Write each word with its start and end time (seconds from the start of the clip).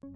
Hi 0.00 0.10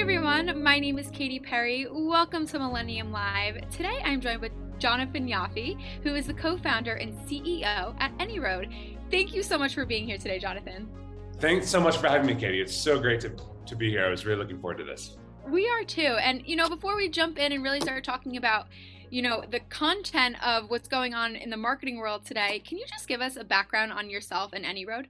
everyone, 0.00 0.62
my 0.62 0.78
name 0.78 0.98
is 0.98 1.08
Katie 1.08 1.38
Perry. 1.38 1.86
Welcome 1.90 2.46
to 2.48 2.58
Millennium 2.58 3.10
Live. 3.10 3.66
Today 3.70 4.02
I'm 4.04 4.20
joined 4.20 4.42
with 4.42 4.52
Jonathan 4.78 5.26
Yaffe, 5.26 5.80
who 6.02 6.14
is 6.14 6.26
the 6.26 6.34
co 6.34 6.58
founder 6.58 6.96
and 6.96 7.14
CEO 7.20 7.96
at 7.98 8.14
AnyRoad. 8.18 8.70
Thank 9.10 9.34
you 9.34 9.42
so 9.42 9.56
much 9.56 9.74
for 9.74 9.86
being 9.86 10.06
here 10.06 10.18
today, 10.18 10.38
Jonathan. 10.38 10.90
Thanks 11.38 11.70
so 11.70 11.80
much 11.80 11.96
for 11.96 12.08
having 12.08 12.26
me, 12.26 12.34
Katie. 12.34 12.60
It's 12.60 12.76
so 12.76 13.00
great 13.00 13.22
to, 13.22 13.34
to 13.64 13.76
be 13.76 13.88
here. 13.88 14.04
I 14.04 14.10
was 14.10 14.26
really 14.26 14.40
looking 14.40 14.60
forward 14.60 14.76
to 14.76 14.84
this. 14.84 15.16
We 15.48 15.66
are 15.70 15.84
too. 15.84 16.18
And, 16.20 16.42
you 16.44 16.56
know, 16.56 16.68
before 16.68 16.96
we 16.96 17.08
jump 17.08 17.38
in 17.38 17.52
and 17.52 17.62
really 17.62 17.80
start 17.80 18.04
talking 18.04 18.36
about, 18.36 18.66
you 19.08 19.22
know, 19.22 19.42
the 19.50 19.60
content 19.60 20.36
of 20.44 20.68
what's 20.68 20.88
going 20.88 21.14
on 21.14 21.34
in 21.34 21.48
the 21.48 21.56
marketing 21.56 21.96
world 21.96 22.26
today, 22.26 22.58
can 22.66 22.76
you 22.76 22.84
just 22.86 23.08
give 23.08 23.22
us 23.22 23.36
a 23.36 23.44
background 23.44 23.92
on 23.92 24.10
yourself 24.10 24.52
and 24.52 24.66
AnyRoad? 24.66 25.06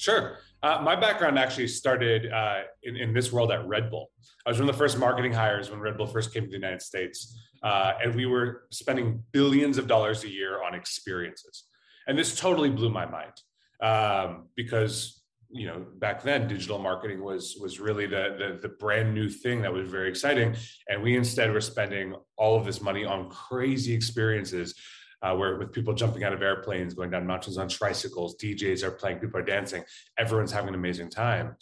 Sure. 0.00 0.38
Uh, 0.62 0.80
my 0.82 0.96
background 0.96 1.38
actually 1.38 1.68
started 1.68 2.32
uh, 2.32 2.62
in, 2.84 2.96
in, 2.96 3.12
this 3.12 3.30
world 3.30 3.52
at 3.52 3.68
Red 3.68 3.90
Bull. 3.90 4.10
I 4.46 4.48
was 4.48 4.58
one 4.58 4.66
of 4.66 4.74
the 4.74 4.78
first 4.78 4.98
marketing 4.98 5.34
hires 5.34 5.70
when 5.70 5.78
Red 5.78 5.98
Bull 5.98 6.06
first 6.06 6.32
came 6.32 6.44
to 6.44 6.48
the 6.48 6.56
United 6.56 6.80
States. 6.80 7.38
Uh, 7.62 7.92
and 8.02 8.14
we 8.14 8.24
were 8.24 8.62
spending 8.70 9.22
billions 9.32 9.76
of 9.76 9.86
dollars 9.86 10.24
a 10.24 10.28
year 10.30 10.62
on 10.62 10.74
experiences. 10.74 11.64
And 12.06 12.18
this 12.18 12.34
totally 12.34 12.70
blew 12.70 12.88
my 12.88 13.04
mind 13.04 13.34
um, 13.82 14.48
because 14.56 15.22
you 15.50 15.66
know 15.66 15.84
back 15.98 16.22
then 16.22 16.48
digital 16.48 16.78
marketing 16.78 17.22
was 17.22 17.58
was 17.60 17.78
really 17.78 18.06
the, 18.06 18.36
the, 18.38 18.58
the 18.62 18.74
brand 18.76 19.12
new 19.12 19.28
thing 19.28 19.60
that 19.62 19.72
was 19.72 19.90
very 19.90 20.08
exciting 20.08 20.54
and 20.88 21.02
we 21.02 21.16
instead 21.16 21.52
were 21.52 21.60
spending 21.60 22.14
all 22.36 22.56
of 22.56 22.64
this 22.64 22.80
money 22.80 23.04
on 23.04 23.28
crazy 23.28 23.92
experiences 23.92 24.76
uh, 25.22 25.34
where 25.34 25.58
with 25.58 25.72
people 25.72 25.92
jumping 25.92 26.24
out 26.24 26.32
of 26.32 26.42
airplanes 26.42 26.94
going 26.94 27.10
down 27.10 27.26
mountains 27.26 27.58
on 27.58 27.68
tricycles 27.68 28.36
djs 28.36 28.82
are 28.82 28.90
playing 28.90 29.18
people 29.18 29.38
are 29.38 29.44
dancing 29.44 29.82
everyone's 30.18 30.52
having 30.52 30.68
an 30.68 30.74
amazing 30.74 31.10
time 31.10 31.56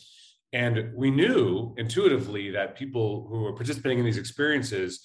and 0.53 0.93
we 0.95 1.11
knew 1.11 1.75
intuitively 1.77 2.51
that 2.51 2.77
people 2.77 3.27
who 3.29 3.42
were 3.42 3.55
participating 3.55 3.98
in 3.98 4.05
these 4.05 4.19
experiences 4.19 5.05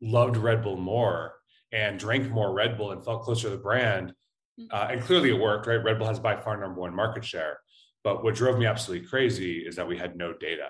loved 0.00 0.36
red 0.36 0.62
bull 0.62 0.76
more 0.76 1.34
and 1.72 1.98
drank 1.98 2.30
more 2.30 2.52
red 2.52 2.76
bull 2.76 2.92
and 2.92 3.04
felt 3.04 3.22
closer 3.22 3.48
to 3.48 3.56
the 3.56 3.62
brand 3.62 4.12
Mm-hmm. 4.58 4.74
Uh, 4.74 4.92
and 4.92 5.02
clearly 5.02 5.30
it 5.30 5.38
worked, 5.38 5.66
right? 5.66 5.82
Red 5.82 5.98
Bull 5.98 6.08
has 6.08 6.18
by 6.18 6.36
far 6.36 6.56
number 6.56 6.80
one 6.80 6.94
market 6.94 7.24
share. 7.24 7.60
But 8.02 8.24
what 8.24 8.34
drove 8.34 8.58
me 8.58 8.66
absolutely 8.66 9.06
crazy 9.06 9.58
is 9.58 9.76
that 9.76 9.86
we 9.86 9.96
had 9.96 10.16
no 10.16 10.32
data. 10.32 10.68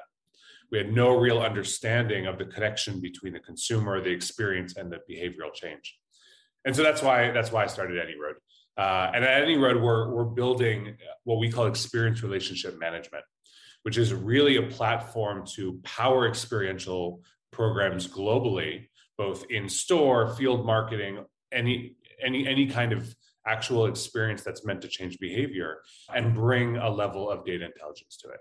We 0.71 0.79
had 0.79 0.93
no 0.93 1.17
real 1.17 1.39
understanding 1.39 2.27
of 2.27 2.39
the 2.39 2.45
connection 2.45 3.01
between 3.01 3.33
the 3.33 3.41
consumer, 3.41 4.03
the 4.03 4.11
experience, 4.11 4.77
and 4.77 4.93
the 4.93 5.01
behavioral 5.11 5.55
change. 5.55 5.97
And 6.65 6.75
so 6.75 6.83
that's 6.83 7.03
why 7.03 7.31
that's 7.31 7.53
why 7.53 7.65
I 7.65 7.67
started 7.67 7.97
AnyRoad. 7.97 8.35
Uh, 8.77 9.11
and 9.15 9.25
at 9.25 9.45
AnyRoad, 9.45 9.81
we're 9.81 10.13
we're 10.13 10.25
building 10.25 10.97
what 11.25 11.39
we 11.39 11.51
call 11.51 11.67
experience 11.67 12.23
relationship 12.23 12.79
management, 12.79 13.25
which 13.83 13.99
is 13.99 14.13
really 14.13 14.57
a 14.57 14.63
platform 14.63 15.45
to 15.55 15.81
power 15.85 16.29
experiential 16.29 17.23
programs 17.51 18.07
globally, 18.07 18.89
both 19.17 19.45
in 19.51 19.69
store, 19.69 20.35
field 20.37 20.65
marketing, 20.65 21.25
any 21.53 21.97
any 22.23 22.47
any 22.47 22.67
kind 22.67 22.93
of 22.93 23.15
actual 23.47 23.87
experience 23.87 24.43
that's 24.43 24.65
meant 24.65 24.83
to 24.83 24.89
change 24.89 25.19
behavior 25.19 25.79
and 26.15 26.35
bring 26.35 26.77
a 26.77 26.89
level 26.89 27.31
of 27.31 27.45
data 27.45 27.65
intelligence 27.65 28.17
to 28.19 28.29
it. 28.29 28.41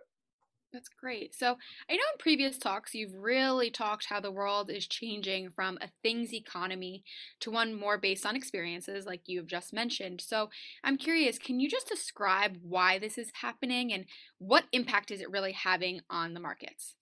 That's 0.73 0.89
great. 0.89 1.33
So, 1.33 1.57
I 1.89 1.93
know 1.93 2.03
in 2.13 2.17
previous 2.19 2.57
talks 2.57 2.93
you've 2.93 3.15
really 3.15 3.71
talked 3.71 4.05
how 4.05 4.19
the 4.19 4.31
world 4.31 4.69
is 4.69 4.87
changing 4.87 5.49
from 5.49 5.77
a 5.81 5.89
things 6.03 6.33
economy 6.33 7.03
to 7.39 7.51
one 7.51 7.73
more 7.73 7.97
based 7.97 8.25
on 8.25 8.35
experiences, 8.35 9.05
like 9.05 9.21
you've 9.25 9.47
just 9.47 9.73
mentioned. 9.73 10.21
So, 10.21 10.49
I'm 10.83 10.97
curious, 10.97 11.37
can 11.37 11.59
you 11.59 11.69
just 11.69 11.87
describe 11.87 12.57
why 12.61 12.99
this 12.99 13.17
is 13.17 13.31
happening 13.41 13.93
and 13.93 14.05
what 14.39 14.65
impact 14.71 15.11
is 15.11 15.21
it 15.21 15.31
really 15.31 15.53
having 15.53 16.01
on 16.09 16.33
the 16.33 16.39
markets? 16.39 16.95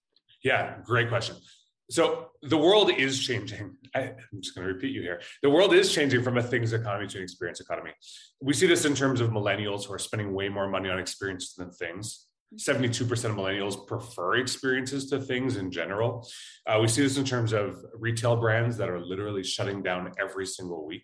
Yeah, 0.44 0.76
great 0.86 1.10
question. 1.10 1.36
So 1.90 2.30
the 2.42 2.58
world 2.58 2.92
is 2.92 3.20
changing. 3.20 3.76
I, 3.96 4.02
am 4.02 4.42
just 4.42 4.56
going 4.56 4.68
to 4.68 4.74
repeat 4.74 4.92
you 4.92 5.02
here. 5.02 5.22
The 5.44 5.50
world 5.50 5.74
is 5.74 5.94
changing 5.94 6.24
from 6.24 6.38
a 6.38 6.44
things 6.44 6.74
economy 6.74 7.08
to 7.08 7.18
an 7.18 7.24
experience 7.24 7.60
economy. 7.60 7.92
We 8.42 8.54
see 8.54 8.68
this 8.68 8.86
in 8.86 8.96
terms 8.96 9.22
of 9.22 9.30
millennials 9.30 9.86
who 9.86 9.94
are 9.94 10.00
spending 10.00 10.34
way 10.34 10.50
more 10.50 10.68
money 10.68 10.90
on 10.90 11.00
experiences 11.00 11.54
than 11.54 11.72
things. 11.72 12.25
72% 12.58 13.02
of 13.02 13.36
millennials 13.36 13.88
prefer 13.88 14.36
experiences 14.36 15.10
to 15.10 15.20
things 15.20 15.58
in 15.58 15.72
general. 15.72 16.28
Uh, 16.68 16.80
we 16.82 16.88
see 16.88 17.02
this 17.02 17.18
in 17.18 17.26
terms 17.26 17.54
of 17.54 17.84
retail 17.98 18.36
brands 18.36 18.78
that 18.78 18.90
are 18.90 19.00
literally 19.04 19.44
shutting 19.44 19.82
down 19.82 20.12
every 20.20 20.46
single 20.46 20.86
week. 20.86 21.04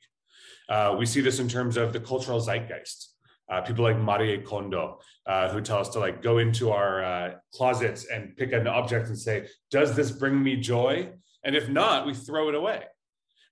Uh, 0.69 0.95
we 0.97 1.05
see 1.05 1.21
this 1.21 1.39
in 1.39 1.49
terms 1.49 1.75
of 1.77 1.91
the 1.91 1.99
cultural 1.99 2.39
zeitgeist 2.39 3.11
uh, 3.51 3.61
people 3.61 3.83
like 3.83 3.97
Marie 3.97 4.41
Kondo, 4.41 4.99
uh, 5.25 5.49
who 5.49 5.61
tell 5.61 5.79
us 5.79 5.89
to 5.89 5.99
like 5.99 6.21
go 6.21 6.37
into 6.37 6.71
our 6.71 7.03
uh, 7.03 7.33
closets 7.53 8.05
and 8.05 8.35
pick 8.37 8.53
an 8.53 8.65
object 8.65 9.09
and 9.09 9.19
say, 9.19 9.47
"Does 9.69 9.95
this 9.95 10.09
bring 10.09 10.41
me 10.41 10.55
joy?" 10.55 11.11
And 11.43 11.55
if 11.55 11.67
not, 11.67 12.05
we 12.05 12.13
throw 12.13 12.47
it 12.49 12.55
away. 12.55 12.83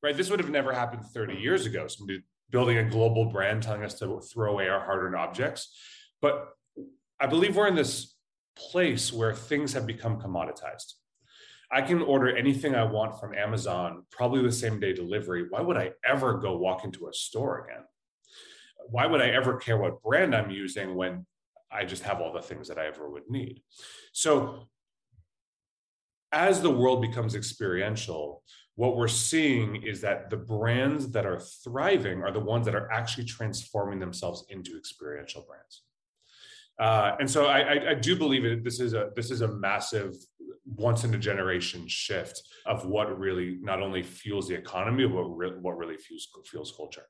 Right? 0.01 0.15
This 0.15 0.29
would 0.29 0.39
have 0.39 0.49
never 0.49 0.71
happened 0.71 1.03
30 1.05 1.35
years 1.35 1.65
ago. 1.65 1.87
Somebody 1.87 2.21
building 2.49 2.77
a 2.77 2.89
global 2.89 3.25
brand 3.25 3.61
telling 3.61 3.83
us 3.83 3.95
to 3.99 4.21
throw 4.21 4.53
away 4.53 4.69
our 4.69 4.79
hard-earned 4.79 5.15
objects. 5.15 5.75
But 6.21 6.47
I 7.19 7.27
believe 7.27 7.55
we're 7.55 7.67
in 7.67 7.75
this 7.75 8.15
place 8.55 9.11
where 9.11 9.33
things 9.33 9.73
have 9.73 9.85
become 9.85 10.19
commoditized. 10.19 10.93
I 11.71 11.81
can 11.81 12.01
order 12.01 12.35
anything 12.35 12.73
I 12.75 12.83
want 12.83 13.19
from 13.19 13.35
Amazon, 13.35 14.03
probably 14.09 14.41
the 14.41 14.51
same 14.51 14.79
day 14.79 14.93
delivery. 14.93 15.45
Why 15.49 15.61
would 15.61 15.77
I 15.77 15.91
ever 16.03 16.37
go 16.37 16.57
walk 16.57 16.83
into 16.83 17.07
a 17.07 17.13
store 17.13 17.65
again? 17.65 17.83
why 18.91 19.05
would 19.05 19.21
I 19.21 19.29
ever 19.29 19.57
care 19.57 19.77
what 19.77 20.01
brand 20.01 20.35
I'm 20.35 20.49
using 20.49 20.95
when 20.95 21.25
I 21.71 21.85
just 21.85 22.03
have 22.03 22.21
all 22.21 22.33
the 22.33 22.41
things 22.41 22.67
that 22.67 22.77
I 22.77 22.87
ever 22.87 23.09
would 23.09 23.29
need? 23.29 23.61
So, 24.13 24.67
as 26.31 26.61
the 26.61 26.69
world 26.69 27.01
becomes 27.01 27.33
experiential, 27.35 28.43
what 28.75 28.95
we're 28.95 29.07
seeing 29.07 29.81
is 29.83 30.01
that 30.01 30.29
the 30.29 30.37
brands 30.37 31.11
that 31.11 31.25
are 31.25 31.39
thriving 31.39 32.21
are 32.21 32.31
the 32.31 32.39
ones 32.39 32.65
that 32.65 32.75
are 32.75 32.91
actually 32.91 33.25
transforming 33.25 33.99
themselves 33.99 34.45
into 34.49 34.77
experiential 34.77 35.43
brands. 35.47 35.83
Uh, 36.79 37.15
and 37.19 37.29
so 37.29 37.45
I, 37.45 37.59
I, 37.59 37.89
I, 37.89 37.93
do 37.93 38.15
believe 38.15 38.43
that 38.43 38.63
this 38.63 38.79
is 38.79 38.93
a 38.93 39.09
this 39.13 39.31
is 39.31 39.41
a 39.41 39.47
massive 39.49 40.15
once 40.65 41.03
in 41.03 41.13
a 41.13 41.17
generation 41.17 41.85
shift 41.87 42.41
of 42.65 42.85
what 42.85 43.19
really 43.19 43.57
not 43.61 43.81
only 43.81 44.01
fuels 44.01 44.47
the 44.47 44.55
economy, 44.55 45.05
but 45.05 45.29
what, 45.29 45.61
what 45.61 45.77
really 45.77 45.97
fuels 45.97 46.29
fuels 46.49 46.73
culture. 46.75 47.03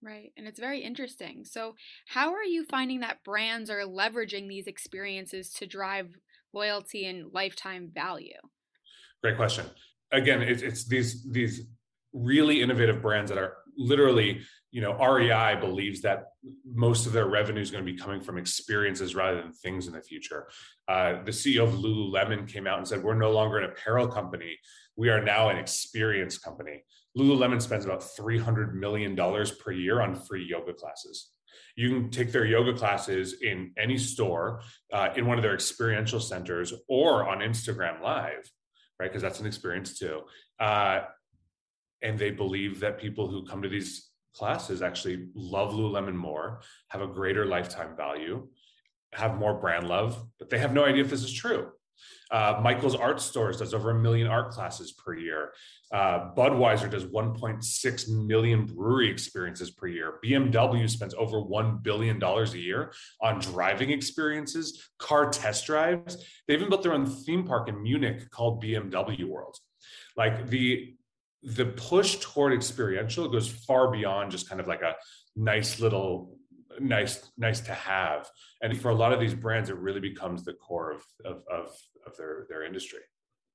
Right. 0.00 0.32
And 0.36 0.46
it's 0.46 0.60
very 0.60 0.80
interesting. 0.80 1.44
So, 1.44 1.74
how 2.06 2.32
are 2.32 2.44
you 2.44 2.64
finding 2.70 3.00
that 3.00 3.24
brands 3.24 3.70
are 3.70 3.80
leveraging 3.80 4.48
these 4.48 4.68
experiences 4.68 5.50
to 5.54 5.66
drive 5.66 6.10
loyalty 6.52 7.06
and 7.06 7.32
lifetime 7.32 7.90
value? 7.92 8.38
Great 9.22 9.36
question. 9.36 9.66
Again, 10.12 10.42
it's, 10.42 10.62
it's 10.62 10.86
these 10.86 11.26
these 11.30 11.62
really 12.12 12.62
innovative 12.62 13.02
brands 13.02 13.30
that 13.30 13.38
are 13.38 13.56
literally, 13.78 14.40
you 14.70 14.82
know, 14.82 14.92
REI 14.92 15.56
believes 15.60 16.02
that 16.02 16.26
most 16.66 17.06
of 17.06 17.12
their 17.12 17.26
revenue 17.26 17.62
is 17.62 17.70
going 17.70 17.84
to 17.84 17.90
be 17.90 17.96
coming 17.96 18.20
from 18.20 18.36
experiences 18.36 19.14
rather 19.14 19.40
than 19.40 19.52
things 19.52 19.86
in 19.86 19.94
the 19.94 20.02
future. 20.02 20.48
Uh, 20.88 21.22
the 21.24 21.30
CEO 21.30 21.62
of 21.62 21.74
Lululemon 21.74 22.46
came 22.46 22.66
out 22.66 22.78
and 22.78 22.86
said, 22.86 23.02
"We're 23.02 23.14
no 23.14 23.30
longer 23.30 23.58
an 23.58 23.70
apparel 23.70 24.08
company; 24.08 24.58
we 24.96 25.08
are 25.08 25.22
now 25.22 25.48
an 25.48 25.56
experience 25.56 26.36
company." 26.36 26.84
Lululemon 27.16 27.62
spends 27.62 27.84
about 27.84 28.00
$300 28.00 28.74
million 28.74 29.16
per 29.16 29.72
year 29.72 30.00
on 30.00 30.14
free 30.14 30.44
yoga 30.44 30.72
classes. 30.72 31.30
You 31.74 31.88
can 31.88 32.10
take 32.10 32.32
their 32.32 32.44
yoga 32.44 32.74
classes 32.74 33.40
in 33.42 33.72
any 33.78 33.98
store, 33.98 34.62
uh, 34.92 35.10
in 35.16 35.26
one 35.26 35.38
of 35.38 35.42
their 35.42 35.54
experiential 35.54 36.20
centers, 36.20 36.72
or 36.88 37.28
on 37.28 37.38
Instagram 37.38 38.02
Live, 38.02 38.50
right? 39.00 39.08
Because 39.08 39.22
that's 39.22 39.40
an 39.40 39.46
experience 39.46 39.98
too. 39.98 40.22
Uh, 40.60 41.02
and 42.02 42.18
they 42.18 42.30
believe 42.30 42.80
that 42.80 42.98
people 42.98 43.28
who 43.28 43.44
come 43.44 43.62
to 43.62 43.68
these 43.68 44.10
classes 44.34 44.82
actually 44.82 45.28
love 45.34 45.72
Lululemon 45.72 46.14
more, 46.14 46.60
have 46.88 47.02
a 47.02 47.06
greater 47.06 47.44
lifetime 47.44 47.96
value, 47.96 48.46
have 49.12 49.36
more 49.36 49.54
brand 49.54 49.88
love, 49.88 50.22
but 50.38 50.48
they 50.50 50.58
have 50.58 50.72
no 50.72 50.84
idea 50.84 51.02
if 51.02 51.10
this 51.10 51.24
is 51.24 51.32
true. 51.32 51.72
Uh, 52.30 52.60
Michael's 52.62 52.94
Art 52.94 53.20
Stores 53.20 53.58
does 53.58 53.72
over 53.72 53.90
a 53.90 53.94
million 53.94 54.26
art 54.26 54.50
classes 54.50 54.92
per 54.92 55.14
year. 55.14 55.52
Uh, 55.92 56.32
Budweiser 56.34 56.90
does 56.90 57.06
1.6 57.06 58.26
million 58.26 58.66
brewery 58.66 59.10
experiences 59.10 59.70
per 59.70 59.86
year. 59.86 60.18
BMW 60.24 60.88
spends 60.88 61.14
over 61.14 61.38
$1 61.38 61.82
billion 61.82 62.22
a 62.22 62.44
year 62.50 62.92
on 63.22 63.40
driving 63.40 63.90
experiences, 63.90 64.90
car 64.98 65.30
test 65.30 65.66
drives. 65.66 66.24
They 66.46 66.54
even 66.54 66.68
built 66.68 66.82
their 66.82 66.92
own 66.92 67.06
theme 67.06 67.44
park 67.44 67.68
in 67.68 67.82
Munich 67.82 68.30
called 68.30 68.62
BMW 68.62 69.24
World. 69.24 69.56
Like 70.16 70.48
the 70.48 70.94
the 71.42 71.66
push 71.66 72.16
toward 72.16 72.52
experiential 72.52 73.28
goes 73.28 73.48
far 73.48 73.90
beyond 73.90 74.30
just 74.30 74.48
kind 74.48 74.60
of 74.60 74.66
like 74.66 74.82
a 74.82 74.94
nice 75.36 75.80
little 75.80 76.36
nice 76.80 77.30
nice 77.36 77.60
to 77.60 77.72
have 77.72 78.28
and 78.62 78.80
for 78.80 78.90
a 78.90 78.94
lot 78.94 79.12
of 79.12 79.20
these 79.20 79.34
brands 79.34 79.70
it 79.70 79.76
really 79.76 80.00
becomes 80.00 80.44
the 80.44 80.52
core 80.54 80.92
of 80.92 81.02
of 81.24 81.42
of, 81.50 81.76
of 82.06 82.16
their 82.16 82.46
their 82.48 82.64
industry 82.64 83.00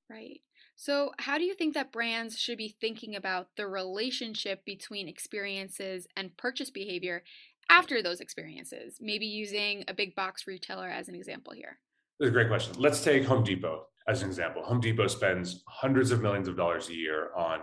right 0.10 0.42
so 0.76 1.12
how 1.20 1.38
do 1.38 1.44
you 1.44 1.54
think 1.54 1.74
that 1.76 1.92
brands 1.92 2.38
should 2.38 2.58
be 2.58 2.76
thinking 2.82 3.16
about 3.16 3.48
the 3.56 3.68
relationship 3.68 4.66
between 4.66 5.08
experiences 5.08 6.08
and 6.18 6.36
purchase 6.36 6.70
behavior 6.70 7.24
after 7.70 8.02
those 8.02 8.20
experiences? 8.20 8.98
Maybe 9.00 9.26
using 9.26 9.84
a 9.88 9.94
big 9.94 10.16
box 10.16 10.48
retailer 10.48 10.88
as 10.88 11.08
an 11.10 11.16
example 11.16 11.54
here. 11.54 11.80
That's 12.20 12.30
a 12.30 12.32
great 12.32 12.48
question. 12.48 12.76
Let's 12.78 13.04
take 13.04 13.26
Home 13.26 13.44
Depot 13.44 13.88
as 14.08 14.22
an 14.22 14.30
example. 14.30 14.64
Home 14.64 14.80
Depot 14.80 15.08
spends 15.08 15.64
hundreds 15.68 16.12
of 16.12 16.22
millions 16.22 16.48
of 16.48 16.56
dollars 16.56 16.90
a 16.90 16.94
year 16.94 17.34
on 17.36 17.62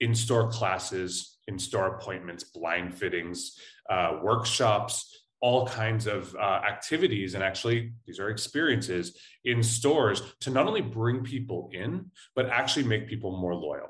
in 0.00 0.14
store 0.14 0.50
classes, 0.50 1.38
in 1.46 1.58
store 1.58 1.96
appointments, 1.96 2.44
blind 2.44 2.94
fittings, 2.94 3.58
uh, 3.90 4.18
workshops, 4.22 5.26
all 5.40 5.66
kinds 5.66 6.06
of 6.06 6.34
uh, 6.36 6.60
activities. 6.66 7.34
And 7.34 7.42
actually, 7.42 7.92
these 8.06 8.18
are 8.18 8.30
experiences 8.30 9.18
in 9.44 9.62
stores 9.62 10.22
to 10.40 10.50
not 10.50 10.66
only 10.66 10.82
bring 10.82 11.22
people 11.22 11.70
in, 11.72 12.10
but 12.34 12.46
actually 12.46 12.84
make 12.84 13.08
people 13.08 13.36
more 13.36 13.54
loyal. 13.54 13.88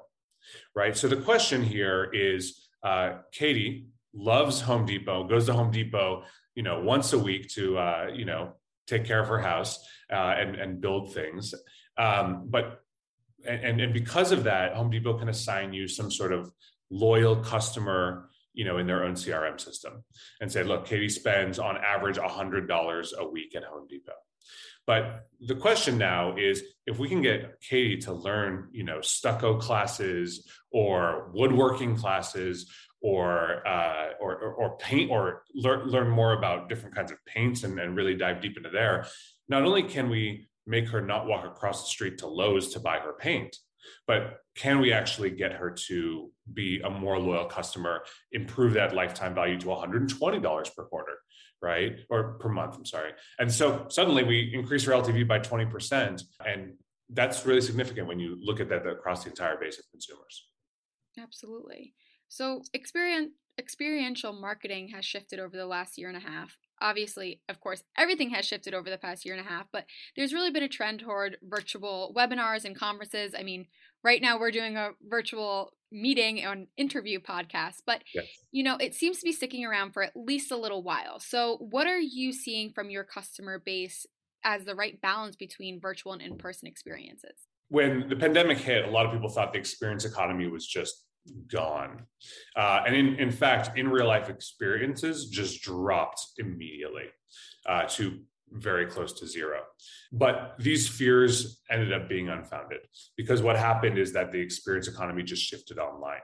Right. 0.75 0.97
So 0.97 1.07
the 1.07 1.17
question 1.17 1.63
here 1.63 2.11
is 2.13 2.69
uh, 2.83 3.19
Katie 3.33 3.87
loves 4.15 4.61
Home 4.63 4.87
Depot, 4.87 5.25
goes 5.25 5.47
to 5.47 5.53
Home 5.53 5.71
Depot, 5.71 6.25
you 6.55 6.63
know, 6.63 6.81
once 6.81 7.13
a 7.13 7.19
week 7.19 7.49
to, 7.51 7.79
uh, 7.79 8.07
you 8.13 8.25
know, 8.25 8.55
take 8.91 9.05
care 9.05 9.21
of 9.21 9.29
her 9.29 9.39
house 9.39 9.79
uh, 10.13 10.35
and, 10.37 10.57
and 10.57 10.81
build 10.81 11.15
things. 11.15 11.55
Um, 11.97 12.49
but 12.49 12.83
and, 13.47 13.81
and 13.81 13.95
because 13.95 14.33
of 14.33 14.45
that, 14.45 14.75
Home 14.75 14.91
Depot 14.91 15.19
can 15.19 15.29
assign 15.29 15.73
you 15.73 15.89
some 15.89 16.11
sort 16.11 16.33
of 16.33 16.53
loyal 16.91 17.37
customer, 17.37 18.29
you 18.53 18.65
know, 18.65 18.79
in 18.79 18.87
their 18.87 19.05
own 19.05 19.15
CRM 19.15 19.59
system 19.61 20.05
and 20.41 20.51
say, 20.51 20.63
look, 20.63 20.87
Katie 20.87 21.09
spends 21.09 21.59
on 21.59 21.79
average 21.79 22.17
$100 22.17 23.13
a 23.19 23.29
week 23.29 23.55
at 23.57 23.65
Home 23.65 23.87
Depot. 23.89 24.13
But 24.87 25.27
the 25.41 25.55
question 25.55 25.99
now 25.99 26.37
is 26.37 26.63
if 26.87 26.99
we 26.99 27.09
can 27.09 27.23
get 27.23 27.61
Katie 27.61 27.99
to 27.99 28.13
learn, 28.13 28.69
you 28.73 28.83
know, 28.83 29.01
stucco 29.01 29.59
classes 29.59 30.49
or 30.73 31.31
woodworking 31.33 31.97
classes 31.97 32.71
or 33.03 33.67
uh, 33.67 34.09
or, 34.21 34.37
or, 34.37 34.77
paint 34.77 35.11
or 35.11 35.43
learn, 35.55 35.89
learn 35.89 36.11
more 36.11 36.35
about 36.35 36.69
different 36.69 36.95
kinds 36.95 37.11
of 37.11 37.19
paints 37.25 37.65
and, 37.65 37.79
and 37.79 37.97
really 37.97 38.15
dive 38.15 38.41
deep 38.43 38.57
into 38.57 38.69
there, 38.69 39.07
not 39.49 39.63
only 39.63 39.83
can 39.83 40.11
we 40.11 40.49
make 40.67 40.89
her 40.89 41.01
not 41.01 41.27
walk 41.27 41.47
across 41.47 41.83
the 41.83 41.89
street 41.89 42.19
to 42.19 42.27
Lowe's 42.27 42.73
to 42.75 42.81
buy 42.81 42.99
her 42.99 43.15
paint, 43.19 43.57
but 44.07 44.39
can 44.55 44.81
we 44.81 44.93
actually 44.93 45.31
get 45.31 45.53
her 45.53 45.71
to 45.71 46.31
be 46.53 46.81
a 46.85 46.91
more 46.91 47.19
loyal 47.19 47.47
customer, 47.47 48.03
improve 48.33 48.75
that 48.75 48.95
lifetime 48.95 49.35
value 49.35 49.59
to 49.59 49.67
$120 49.67 50.77
per 50.77 50.85
quarter, 50.85 51.19
right? 51.63 52.01
Or 52.11 52.35
per 52.35 52.49
month, 52.49 52.77
I'm 52.77 52.85
sorry. 52.85 53.13
And 53.39 53.51
so 53.51 53.87
suddenly 53.89 54.23
we 54.23 54.53
increase 54.53 54.85
her 54.85 54.93
LTV 54.93 55.27
by 55.27 55.39
20%. 55.39 56.23
And 56.47 56.75
that's 57.09 57.47
really 57.47 57.61
significant 57.61 58.07
when 58.07 58.21
you 58.21 58.37
look 58.41 58.61
at 58.61 58.69
that 58.69 58.87
across 58.87 59.25
the 59.25 59.31
entire 59.31 59.59
base 59.59 59.79
of 59.79 59.85
consumers. 59.91 60.49
Absolutely. 61.19 61.95
So 62.31 62.63
experience 62.73 63.33
experiential 63.59 64.33
marketing 64.33 64.89
has 64.95 65.05
shifted 65.05 65.39
over 65.39 65.55
the 65.55 65.67
last 65.67 65.99
year 65.99 66.09
and 66.09 66.17
a 66.17 66.21
half 66.21 66.57
obviously, 66.81 67.41
of 67.49 67.61
course, 67.61 67.83
everything 67.97 68.31
has 68.31 68.47
shifted 68.47 68.75
over 68.75 68.91
the 68.91 68.99
past 68.99 69.25
year 69.25 69.35
and 69.35 69.47
a 69.47 69.49
half, 69.49 69.67
but 69.73 69.85
there's 70.17 70.33
really 70.33 70.51
been 70.51 70.63
a 70.63 70.69
trend 70.69 71.01
toward 71.01 71.37
virtual 71.43 72.13
webinars 72.17 72.65
and 72.65 72.77
conferences. 72.77 73.35
I 73.39 73.43
mean, 73.43 73.67
right 74.03 74.21
now 74.21 74.39
we're 74.39 74.51
doing 74.51 74.77
a 74.77 74.91
virtual 75.09 75.73
meeting 75.93 76.43
and 76.43 76.69
interview 76.77 77.21
podcast, 77.21 77.83
but 77.87 78.03
yes. 78.15 78.27
you 78.53 78.63
know, 78.63 78.77
it 78.77 78.95
seems 78.95 79.19
to 79.19 79.25
be 79.25 79.33
sticking 79.33 79.65
around 79.65 79.93
for 79.93 80.03
at 80.03 80.13
least 80.15 80.51
a 80.51 80.57
little 80.57 80.83
while. 80.83 81.21
So, 81.21 81.59
what 81.71 81.87
are 81.87 82.01
you 82.01 82.33
seeing 82.33 82.73
from 82.73 82.91
your 82.91 83.05
customer 83.05 83.59
base 83.59 84.07
as 84.45 84.65
the 84.65 84.75
right 84.75 85.01
balance 85.01 85.37
between 85.37 85.81
virtual 85.81 86.13
and 86.13 86.23
in-person 86.23 86.67
experiences? 86.67 87.47
When 87.69 88.09
the 88.09 88.17
pandemic 88.17 88.59
hit, 88.59 88.85
a 88.85 88.91
lot 88.91 89.07
of 89.07 89.13
people 89.13 89.29
thought 89.29 89.53
the 89.53 89.59
experience 89.59 90.05
economy 90.05 90.49
was 90.49 90.67
just 90.67 91.05
gone. 91.49 92.05
Uh, 92.57 92.83
and 92.87 92.95
in, 92.95 93.15
in 93.17 93.31
fact, 93.31 93.79
in 93.79 93.89
real 93.89 94.07
life 94.07 94.29
experiences 94.29 95.29
just 95.29 95.63
dropped 95.63 96.21
immediately 96.39 97.07
uh, 97.67 97.85
to 97.85 98.21
very 98.53 98.87
close 98.87 99.13
to 99.13 99.27
zero. 99.27 99.61
But 100.13 100.55
these 100.59 100.89
fears 100.89 101.61
ended 101.71 101.93
up 101.93 102.09
being 102.09 102.29
unfounded 102.29 102.81
because 103.17 103.43
what 103.43 103.57
happened 103.57 103.99
is 103.99 104.13
that 104.13 104.33
the 104.33 104.41
experience 104.41 104.89
economy 104.89 105.23
just 105.23 105.43
shifted 105.43 105.79
online 105.79 106.21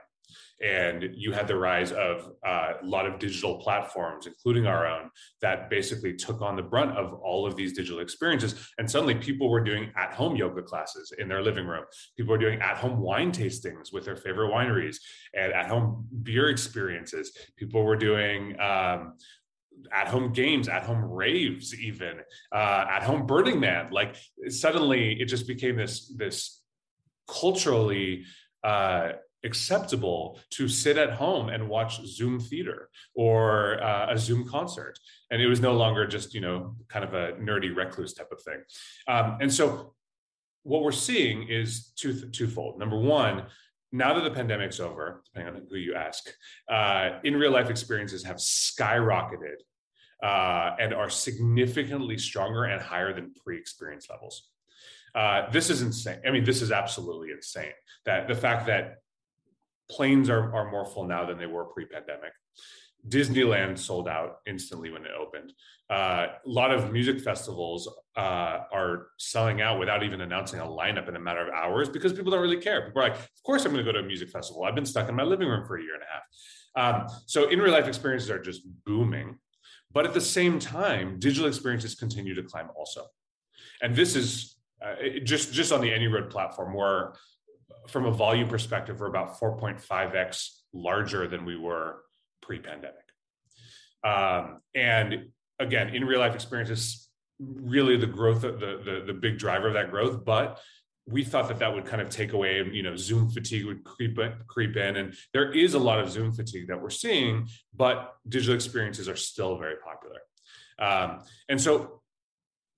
and 0.61 1.09
you 1.13 1.31
had 1.31 1.47
the 1.47 1.55
rise 1.55 1.91
of 1.91 2.31
uh, 2.45 2.73
a 2.81 2.85
lot 2.85 3.05
of 3.05 3.19
digital 3.19 3.59
platforms 3.59 4.25
including 4.25 4.65
our 4.65 4.87
own 4.87 5.09
that 5.41 5.69
basically 5.69 6.13
took 6.13 6.41
on 6.41 6.55
the 6.55 6.61
brunt 6.61 6.97
of 6.97 7.13
all 7.15 7.45
of 7.45 7.55
these 7.55 7.73
digital 7.73 7.99
experiences. 7.99 8.69
And 8.77 8.89
suddenly 8.89 9.15
people 9.15 9.49
were 9.49 9.63
doing 9.63 9.91
at 9.95 10.13
home 10.13 10.35
yoga 10.35 10.61
classes 10.61 11.13
in 11.17 11.27
their 11.27 11.41
living 11.41 11.67
room. 11.67 11.85
People 12.15 12.31
were 12.31 12.37
doing 12.37 12.61
at 12.61 12.77
home 12.77 12.99
wine 12.99 13.31
tastings 13.31 13.93
with 13.93 14.05
their 14.05 14.15
favorite 14.15 14.51
wineries 14.51 14.97
and 15.33 15.53
at 15.53 15.67
home 15.67 16.07
beer 16.23 16.49
experiences. 16.49 17.31
People 17.55 17.83
were 17.83 17.95
doing 17.95 18.59
um, 18.59 19.13
at 19.91 20.07
home 20.07 20.33
games, 20.33 20.67
at 20.67 20.83
home 20.83 21.03
raves, 21.03 21.79
even 21.79 22.19
uh, 22.51 22.85
at 22.89 23.03
home 23.03 23.25
Burning 23.25 23.59
Man. 23.59 23.89
Like 23.91 24.15
suddenly, 24.49 25.19
it 25.21 25.25
just 25.25 25.47
became 25.47 25.75
this 25.75 26.13
this 26.15 26.61
culturally 27.27 28.23
uh, 28.63 29.09
acceptable 29.47 30.39
to 30.51 30.67
sit 30.67 30.97
at 30.97 31.11
home 31.13 31.49
and 31.49 31.67
watch 31.67 32.05
Zoom 32.05 32.39
theater 32.39 32.89
or 33.15 33.81
uh, 33.83 34.13
a 34.13 34.17
Zoom 34.17 34.47
concert. 34.47 34.99
And 35.31 35.41
it 35.41 35.47
was 35.47 35.59
no 35.59 35.73
longer 35.73 36.05
just, 36.05 36.35
you 36.35 36.41
know, 36.41 36.75
kind 36.87 37.03
of 37.03 37.13
a 37.15 37.33
nerdy 37.33 37.75
recluse 37.75 38.13
type 38.13 38.31
of 38.31 38.41
thing. 38.41 38.61
Um, 39.07 39.37
and 39.41 39.51
so 39.51 39.95
what 40.63 40.83
we're 40.83 40.91
seeing 40.91 41.47
is 41.47 41.93
two, 41.95 42.13
twofold. 42.29 42.77
Number 42.77 42.99
one, 42.99 43.45
now 43.91 44.13
that 44.13 44.23
the 44.23 44.31
pandemic's 44.31 44.79
over, 44.79 45.23
depending 45.25 45.55
on 45.55 45.67
who 45.69 45.77
you 45.77 45.95
ask, 45.95 46.29
uh, 46.69 47.19
in 47.23 47.35
real 47.35 47.51
life 47.51 47.69
experiences 47.69 48.23
have 48.23 48.37
skyrocketed 48.37 49.59
uh, 50.21 50.75
and 50.79 50.93
are 50.93 51.09
significantly 51.09 52.17
stronger 52.17 52.65
and 52.65 52.81
higher 52.81 53.13
than 53.13 53.33
pre 53.43 53.57
experience 53.57 54.07
levels. 54.09 54.49
Uh, 55.15 55.49
this 55.51 55.69
is 55.69 55.81
insane. 55.81 56.19
I 56.27 56.31
mean, 56.31 56.43
this 56.43 56.61
is 56.61 56.71
absolutely 56.71 57.31
insane. 57.31 57.71
That 58.05 58.27
the 58.27 58.35
fact 58.35 58.67
that 58.67 58.97
planes 59.89 60.29
are, 60.29 60.53
are 60.53 60.69
more 60.71 60.85
full 60.85 61.05
now 61.05 61.25
than 61.25 61.37
they 61.37 61.45
were 61.45 61.65
pre-pandemic. 61.65 62.31
Disneyland 63.07 63.77
sold 63.77 64.07
out 64.07 64.37
instantly 64.45 64.89
when 64.89 65.05
it 65.05 65.11
opened. 65.17 65.53
Uh, 65.89 66.27
a 66.45 66.49
lot 66.49 66.71
of 66.71 66.91
music 66.91 67.21
festivals 67.21 67.87
uh, 68.17 68.59
are 68.71 69.07
selling 69.17 69.61
out 69.61 69.79
without 69.79 70.03
even 70.03 70.21
announcing 70.21 70.59
a 70.59 70.65
lineup 70.65 71.07
in 71.07 71.15
a 71.15 71.19
matter 71.19 71.47
of 71.47 71.53
hours 71.53 71.87
because 71.87 72.11
people 72.11 72.31
don't 72.31 72.41
really 72.41 72.59
care. 72.59 72.81
People 72.87 73.01
are 73.01 73.09
like 73.09 73.17
of 73.17 73.43
course 73.45 73.63
i'm 73.63 73.71
going 73.71 73.85
to 73.85 73.89
go 73.89 73.97
to 73.97 74.03
a 74.03 74.07
music 74.07 74.29
festival. 74.29 74.63
I've 74.63 74.75
been 74.75 74.85
stuck 74.85 75.07
in 75.07 75.15
my 75.15 75.23
living 75.23 75.47
room 75.47 75.65
for 75.65 75.77
a 75.77 75.81
year 75.81 75.93
and 75.93 76.03
a 76.03 76.07
half. 76.11 77.05
Um, 77.05 77.07
so 77.27 77.47
in 77.47 77.59
real 77.59 77.71
life 77.71 77.87
experiences 77.87 78.29
are 78.29 78.41
just 78.41 78.63
booming 78.85 79.37
but 79.91 80.05
at 80.05 80.13
the 80.13 80.21
same 80.21 80.59
time 80.59 81.19
digital 81.19 81.47
experiences 81.47 81.95
continue 81.95 82.35
to 82.35 82.43
climb 82.43 82.69
also. 82.77 83.05
And 83.81 83.95
this 83.95 84.15
is 84.15 84.57
uh, 84.83 85.19
just 85.23 85.53
just 85.53 85.71
on 85.71 85.81
the 85.81 85.89
AnyRoad 85.89 86.29
platform 86.29 86.73
where 86.73 87.13
from 87.87 88.05
a 88.05 88.11
volume 88.11 88.47
perspective, 88.47 88.99
we're 88.99 89.07
about 89.07 89.39
4.5x 89.39 90.49
larger 90.73 91.27
than 91.27 91.45
we 91.45 91.57
were 91.57 91.97
pre-pandemic. 92.41 92.95
Um, 94.03 94.61
and 94.75 95.29
again, 95.59 95.95
in 95.95 96.05
real 96.05 96.19
life 96.19 96.35
experiences, 96.35 97.09
really 97.39 97.97
the 97.97 98.07
growth, 98.07 98.41
the, 98.41 98.51
the 98.51 99.03
the 99.05 99.13
big 99.13 99.37
driver 99.37 99.67
of 99.67 99.73
that 99.73 99.91
growth. 99.91 100.25
But 100.25 100.59
we 101.07 101.23
thought 101.23 101.47
that 101.47 101.59
that 101.59 101.73
would 101.73 101.85
kind 101.85 102.01
of 102.01 102.09
take 102.09 102.33
away, 102.33 102.63
you 102.71 102.83
know, 102.83 102.95
Zoom 102.95 103.29
fatigue 103.29 103.65
would 103.65 103.83
creep 103.83 104.19
in, 104.19 104.33
creep 104.47 104.75
in, 104.75 104.97
and 104.97 105.13
there 105.33 105.51
is 105.51 105.73
a 105.73 105.79
lot 105.79 105.99
of 105.99 106.09
Zoom 106.09 106.33
fatigue 106.33 106.67
that 106.67 106.81
we're 106.81 106.89
seeing, 106.89 107.47
but 107.73 108.15
digital 108.27 108.55
experiences 108.55 109.07
are 109.07 109.15
still 109.15 109.57
very 109.57 109.75
popular. 109.77 110.19
Um, 110.79 111.23
and 111.47 111.61
so 111.61 112.01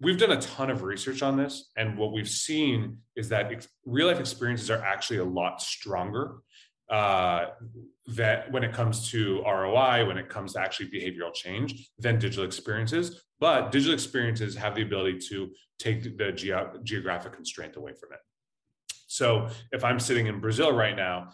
we've 0.02 0.18
done 0.18 0.32
a 0.32 0.42
ton 0.42 0.70
of 0.70 0.84
research 0.84 1.22
on 1.22 1.38
this 1.38 1.72
and 1.78 1.98
what 1.98 2.14
we've 2.14 2.30
seen 2.30 2.98
is 3.16 3.30
that 3.30 3.52
ex- 3.52 3.68
real 3.86 4.08
life 4.08 4.20
experiences 4.20 4.70
are 4.70 4.84
actually 4.84 5.18
a 5.18 5.24
lot 5.24 5.62
stronger 5.62 6.36
uh, 6.90 7.48
that 8.08 8.52
when 8.52 8.64
it 8.64 8.74
comes 8.74 9.12
to 9.12 9.42
roi 9.44 10.06
when 10.06 10.18
it 10.18 10.30
comes 10.30 10.54
to 10.54 10.60
actually 10.60 10.90
behavioral 10.90 11.34
change 11.34 11.90
than 12.00 12.18
digital 12.18 12.44
experiences. 12.44 13.22
But 13.40 13.72
digital 13.72 13.94
experiences 13.94 14.56
have 14.56 14.76
the 14.76 14.82
ability 14.82 15.20
to 15.30 15.52
take 15.78 16.18
the 16.18 16.32
ge- 16.32 16.84
geographic 16.84 17.34
constraint 17.34 17.76
away 17.76 17.94
from 17.94 18.14
it. 18.14 18.20
So 19.08 19.50
if 19.72 19.84
i'm 19.84 20.00
sitting 20.00 20.28
in 20.28 20.40
brazil 20.40 20.72
right 20.72 20.96
now 20.96 21.30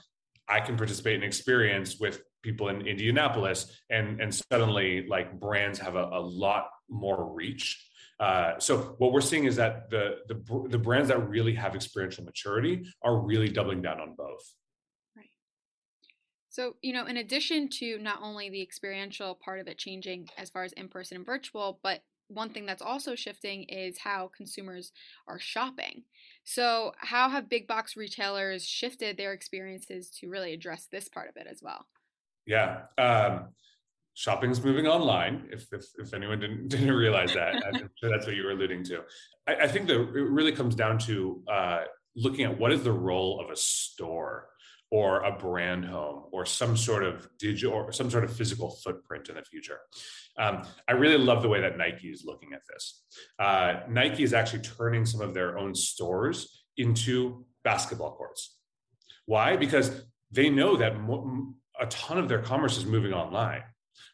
i 0.47 0.59
can 0.59 0.77
participate 0.77 1.15
in 1.15 1.23
experience 1.23 1.99
with 1.99 2.21
people 2.41 2.69
in 2.69 2.87
indianapolis 2.87 3.81
and 3.89 4.21
and 4.21 4.33
suddenly 4.33 5.05
like 5.07 5.39
brands 5.39 5.79
have 5.79 5.95
a, 5.95 6.03
a 6.03 6.19
lot 6.19 6.67
more 6.89 7.33
reach 7.33 7.85
uh, 8.19 8.57
so 8.59 8.95
what 8.97 9.11
we're 9.11 9.21
seeing 9.21 9.45
is 9.45 9.55
that 9.57 9.89
the, 9.89 10.17
the 10.27 10.67
the 10.69 10.77
brands 10.77 11.09
that 11.09 11.29
really 11.29 11.53
have 11.53 11.75
experiential 11.75 12.23
maturity 12.23 12.85
are 13.03 13.17
really 13.17 13.49
doubling 13.49 13.81
down 13.81 13.99
on 13.99 14.15
both. 14.15 14.53
Right. 15.17 15.29
So 16.49 16.75
you 16.81 16.93
know, 16.93 17.05
in 17.07 17.17
addition 17.17 17.69
to 17.79 17.97
not 17.99 18.19
only 18.21 18.49
the 18.49 18.61
experiential 18.61 19.35
part 19.35 19.59
of 19.59 19.67
it 19.67 19.77
changing 19.77 20.29
as 20.37 20.49
far 20.49 20.63
as 20.63 20.71
in 20.73 20.87
person 20.87 21.17
and 21.17 21.25
virtual, 21.25 21.79
but 21.83 22.01
one 22.27 22.49
thing 22.49 22.65
that's 22.65 22.81
also 22.81 23.15
shifting 23.15 23.63
is 23.63 23.99
how 23.99 24.31
consumers 24.35 24.91
are 25.27 25.39
shopping. 25.39 26.03
So, 26.43 26.93
how 26.97 27.29
have 27.29 27.49
big 27.49 27.67
box 27.67 27.95
retailers 27.95 28.65
shifted 28.65 29.17
their 29.17 29.33
experiences 29.33 30.09
to 30.21 30.29
really 30.29 30.53
address 30.53 30.87
this 30.91 31.07
part 31.09 31.29
of 31.29 31.37
it 31.37 31.47
as 31.49 31.61
well? 31.61 31.85
Yeah. 32.45 32.83
Um, 32.97 33.49
shopping's 34.15 34.63
moving 34.63 34.87
online. 34.87 35.47
If 35.51 35.71
if, 35.71 35.85
if 35.97 36.13
anyone 36.13 36.39
didn't 36.39 36.67
didn't 36.69 36.91
realize 36.91 37.33
that, 37.33 37.63
I'm 37.65 37.89
sure 37.99 38.09
that's 38.09 38.25
what 38.25 38.35
you 38.35 38.43
were 38.43 38.51
alluding 38.51 38.83
to. 38.85 39.03
I, 39.47 39.55
I 39.55 39.67
think 39.67 39.87
that 39.87 39.99
it 39.99 40.21
really 40.21 40.51
comes 40.51 40.73
down 40.73 40.97
to 40.99 41.43
uh, 41.47 41.83
looking 42.15 42.45
at 42.45 42.57
what 42.57 42.71
is 42.71 42.83
the 42.83 42.91
role 42.91 43.39
of 43.39 43.51
a 43.51 43.55
store 43.55 44.47
or 44.91 45.23
a 45.23 45.31
brand 45.31 45.83
home 45.83 46.25
or 46.31 46.45
some 46.45 46.77
sort 46.77 47.03
of 47.03 47.27
digital 47.39 47.73
or 47.73 47.91
some 47.91 48.09
sort 48.09 48.23
of 48.23 48.33
physical 48.33 48.77
footprint 48.83 49.27
in 49.29 49.35
the 49.35 49.41
future. 49.41 49.79
Um, 50.37 50.61
I 50.87 50.93
really 50.93 51.17
love 51.17 51.41
the 51.41 51.49
way 51.49 51.59
that 51.61 51.77
Nike 51.77 52.09
is 52.09 52.23
looking 52.23 52.53
at 52.53 52.61
this. 52.71 53.03
Uh, 53.39 53.81
Nike 53.89 54.23
is 54.23 54.33
actually 54.33 54.61
turning 54.61 55.05
some 55.05 55.21
of 55.21 55.33
their 55.33 55.57
own 55.57 55.73
stores 55.73 56.65
into 56.77 57.45
basketball 57.63 58.15
courts. 58.15 58.57
Why? 59.25 59.57
Because 59.57 60.05
they 60.31 60.49
know 60.49 60.77
that 60.77 60.93
a 61.79 61.85
ton 61.87 62.17
of 62.19 62.29
their 62.29 62.41
commerce 62.41 62.77
is 62.77 62.85
moving 62.85 63.11
online 63.11 63.63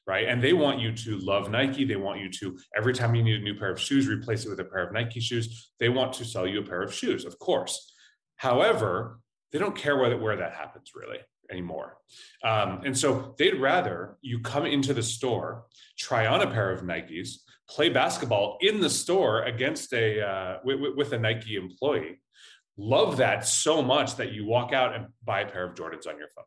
right? 0.07 0.27
And 0.27 0.43
they 0.43 0.53
want 0.53 0.79
you 0.79 0.91
to 0.93 1.17
love 1.19 1.49
Nike. 1.49 1.85
They 1.85 1.95
want 1.95 2.19
you 2.19 2.29
to, 2.29 2.57
every 2.75 2.93
time 2.93 3.15
you 3.15 3.23
need 3.23 3.39
a 3.39 3.43
new 3.43 3.55
pair 3.55 3.71
of 3.71 3.79
shoes, 3.79 4.07
replace 4.07 4.45
it 4.45 4.49
with 4.49 4.59
a 4.59 4.65
pair 4.65 4.85
of 4.85 4.93
Nike 4.93 5.19
shoes. 5.19 5.71
They 5.79 5.89
want 5.89 6.13
to 6.13 6.25
sell 6.25 6.47
you 6.47 6.61
a 6.61 6.65
pair 6.65 6.81
of 6.81 6.93
shoes, 6.93 7.25
of 7.25 7.37
course. 7.39 7.93
However, 8.37 9.19
they 9.51 9.59
don't 9.59 9.75
care 9.75 9.97
where, 9.97 10.17
where 10.17 10.37
that 10.37 10.53
happens 10.53 10.91
really 10.95 11.19
anymore. 11.51 11.97
Um, 12.43 12.81
and 12.85 12.97
so 12.97 13.35
they'd 13.37 13.59
rather 13.59 14.17
you 14.21 14.39
come 14.39 14.65
into 14.65 14.93
the 14.93 15.03
store, 15.03 15.65
try 15.99 16.25
on 16.25 16.41
a 16.41 16.49
pair 16.49 16.71
of 16.71 16.81
Nikes, 16.81 17.37
play 17.69 17.89
basketball 17.89 18.57
in 18.61 18.81
the 18.81 18.89
store 18.89 19.43
against 19.43 19.93
a 19.93 20.25
uh, 20.25 20.57
with, 20.63 20.79
with 20.95 21.13
a 21.13 21.19
Nike 21.19 21.55
employee. 21.55 22.19
Love 22.77 23.17
that 23.17 23.45
so 23.45 23.81
much 23.81 24.15
that 24.15 24.31
you 24.31 24.45
walk 24.45 24.73
out 24.73 24.95
and 24.95 25.07
buy 25.23 25.41
a 25.41 25.49
pair 25.49 25.65
of 25.65 25.75
Jordans 25.75 26.07
on 26.07 26.17
your 26.17 26.29
phone. 26.35 26.45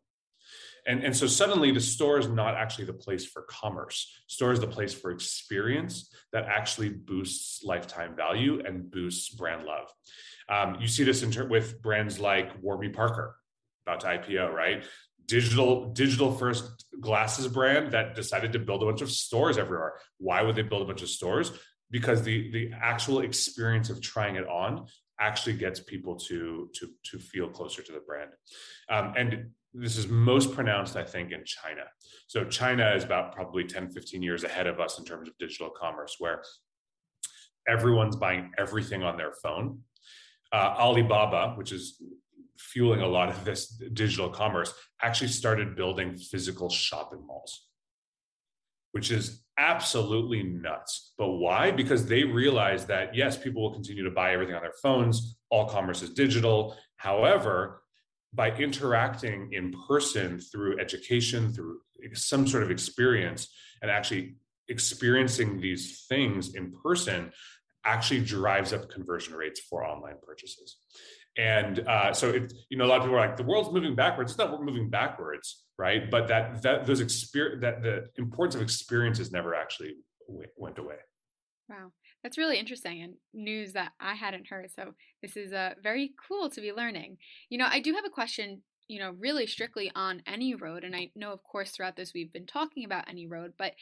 And, 0.86 1.02
and 1.02 1.16
so 1.16 1.26
suddenly 1.26 1.70
the 1.70 1.80
store 1.80 2.18
is 2.18 2.28
not 2.28 2.54
actually 2.54 2.84
the 2.84 2.92
place 2.92 3.24
for 3.24 3.42
commerce. 3.42 4.22
Store 4.26 4.52
is 4.52 4.60
the 4.60 4.66
place 4.66 4.92
for 4.92 5.10
experience 5.10 6.12
that 6.32 6.44
actually 6.44 6.90
boosts 6.90 7.64
lifetime 7.64 8.14
value 8.14 8.62
and 8.64 8.90
boosts 8.90 9.30
brand 9.30 9.64
love. 9.64 9.90
Um, 10.48 10.80
you 10.80 10.88
see 10.88 11.04
this 11.04 11.22
in 11.22 11.30
ter- 11.30 11.48
with 11.48 11.80
brands 11.80 12.20
like 12.20 12.50
Warby 12.60 12.90
Parker, 12.90 13.36
about 13.86 14.00
to 14.00 14.06
IPO, 14.08 14.52
right? 14.52 14.84
Digital 15.26 15.90
digital 15.92 16.32
first 16.32 16.84
glasses 17.00 17.48
brand 17.48 17.92
that 17.92 18.14
decided 18.14 18.52
to 18.52 18.58
build 18.58 18.82
a 18.82 18.86
bunch 18.86 19.00
of 19.00 19.10
stores 19.10 19.56
everywhere. 19.56 19.94
Why 20.18 20.42
would 20.42 20.54
they 20.54 20.62
build 20.62 20.82
a 20.82 20.84
bunch 20.84 21.00
of 21.00 21.08
stores? 21.08 21.50
Because 21.90 22.22
the 22.22 22.50
the 22.50 22.72
actual 22.78 23.20
experience 23.20 23.88
of 23.88 24.02
trying 24.02 24.36
it 24.36 24.46
on 24.46 24.86
actually 25.18 25.56
gets 25.56 25.80
people 25.80 26.16
to 26.16 26.68
to 26.74 26.90
to 27.04 27.18
feel 27.18 27.48
closer 27.48 27.80
to 27.80 27.92
the 27.92 28.00
brand. 28.00 28.32
Um, 28.90 29.14
and 29.16 29.50
this 29.74 29.96
is 29.96 30.08
most 30.08 30.52
pronounced, 30.52 30.96
I 30.96 31.02
think, 31.02 31.32
in 31.32 31.44
China. 31.44 31.82
So 32.28 32.44
China 32.44 32.94
is 32.94 33.02
about 33.02 33.34
probably 33.34 33.64
10, 33.64 33.90
15 33.90 34.22
years 34.22 34.44
ahead 34.44 34.68
of 34.68 34.78
us 34.78 34.98
in 34.98 35.04
terms 35.04 35.28
of 35.28 35.36
digital 35.38 35.70
commerce, 35.70 36.16
where 36.20 36.42
everyone's 37.68 38.16
buying 38.16 38.52
everything 38.56 39.02
on 39.02 39.16
their 39.16 39.32
phone. 39.42 39.80
Uh, 40.52 40.76
Alibaba, 40.78 41.54
which 41.56 41.72
is 41.72 42.00
fueling 42.56 43.00
a 43.00 43.06
lot 43.06 43.28
of 43.28 43.44
this 43.44 43.68
digital 43.92 44.30
commerce, 44.30 44.72
actually 45.02 45.28
started 45.28 45.74
building 45.74 46.14
physical 46.14 46.70
shopping 46.70 47.26
malls, 47.26 47.66
which 48.92 49.10
is 49.10 49.44
absolutely 49.58 50.44
nuts. 50.44 51.14
But 51.18 51.30
why? 51.30 51.72
Because 51.72 52.06
they 52.06 52.22
realize 52.22 52.86
that, 52.86 53.14
yes, 53.14 53.36
people 53.36 53.62
will 53.62 53.72
continue 53.72 54.04
to 54.04 54.10
buy 54.10 54.32
everything 54.32 54.54
on 54.54 54.62
their 54.62 54.72
phones, 54.80 55.38
all 55.50 55.68
commerce 55.68 56.02
is 56.02 56.10
digital. 56.10 56.76
However, 56.96 57.83
by 58.34 58.50
interacting 58.56 59.52
in 59.52 59.72
person 59.86 60.38
through 60.40 60.78
education, 60.80 61.52
through 61.52 61.80
some 62.14 62.46
sort 62.46 62.62
of 62.62 62.70
experience, 62.70 63.48
and 63.82 63.90
actually 63.90 64.36
experiencing 64.68 65.60
these 65.60 66.06
things 66.08 66.54
in 66.54 66.72
person 66.82 67.32
actually 67.84 68.20
drives 68.20 68.72
up 68.72 68.90
conversion 68.90 69.34
rates 69.34 69.60
for 69.60 69.84
online 69.84 70.16
purchases. 70.26 70.78
And 71.36 71.80
uh, 71.80 72.12
so, 72.12 72.30
it, 72.30 72.52
you 72.70 72.78
know, 72.78 72.84
a 72.84 72.86
lot 72.86 72.98
of 72.98 73.02
people 73.04 73.18
are 73.18 73.26
like, 73.26 73.36
the 73.36 73.42
world's 73.42 73.72
moving 73.72 73.94
backwards. 73.94 74.32
It's 74.32 74.38
not 74.38 74.62
moving 74.62 74.88
backwards, 74.88 75.64
right? 75.78 76.10
But 76.10 76.28
that 76.28 76.62
that 76.62 76.86
those 76.86 77.00
experience 77.00 77.60
that 77.62 77.82
the 77.82 78.08
importance 78.16 78.54
of 78.54 78.62
experiences 78.62 79.32
never 79.32 79.54
actually 79.54 79.96
went 80.56 80.78
away. 80.78 80.96
Wow. 81.68 81.92
That's 82.24 82.38
really 82.38 82.58
interesting 82.58 83.02
and 83.02 83.14
news 83.34 83.74
that 83.74 83.92
I 84.00 84.14
hadn't 84.14 84.48
heard. 84.48 84.70
So 84.74 84.94
this 85.20 85.36
is 85.36 85.52
uh, 85.52 85.74
very 85.82 86.12
cool 86.26 86.48
to 86.48 86.60
be 86.62 86.72
learning. 86.72 87.18
You 87.50 87.58
know, 87.58 87.66
I 87.70 87.80
do 87.80 87.92
have 87.92 88.06
a 88.06 88.10
question, 88.10 88.62
you 88.88 88.98
know, 88.98 89.14
really 89.20 89.46
strictly 89.46 89.92
on 89.94 90.22
AnyRoad. 90.26 90.86
And 90.86 90.96
I 90.96 91.10
know, 91.14 91.32
of 91.32 91.44
course, 91.44 91.70
throughout 91.72 91.96
this 91.96 92.14
we've 92.14 92.32
been 92.32 92.46
talking 92.46 92.82
about 92.82 93.08
AnyRoad, 93.08 93.52
but 93.58 93.74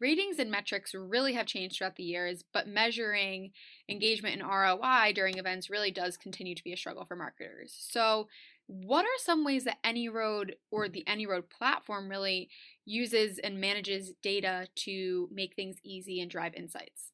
ratings 0.00 0.38
and 0.38 0.50
metrics 0.50 0.94
really 0.94 1.34
have 1.34 1.44
changed 1.44 1.76
throughout 1.76 1.96
the 1.96 2.02
years. 2.02 2.42
But 2.54 2.66
measuring 2.66 3.50
engagement 3.86 4.40
and 4.40 4.50
ROI 4.50 5.12
during 5.14 5.36
events 5.36 5.68
really 5.68 5.90
does 5.90 6.16
continue 6.16 6.54
to 6.54 6.64
be 6.64 6.72
a 6.72 6.78
struggle 6.78 7.04
for 7.04 7.16
marketers. 7.16 7.76
So 7.78 8.28
what 8.66 9.04
are 9.04 9.18
some 9.18 9.44
ways 9.44 9.64
that 9.64 9.82
AnyRoad 9.84 10.52
or 10.70 10.88
the 10.88 11.04
AnyRoad 11.06 11.50
platform 11.50 12.08
really 12.08 12.48
uses 12.86 13.38
and 13.38 13.60
manages 13.60 14.14
data 14.22 14.68
to 14.76 15.28
make 15.30 15.54
things 15.54 15.76
easy 15.84 16.22
and 16.22 16.30
drive 16.30 16.54
insights? 16.54 17.12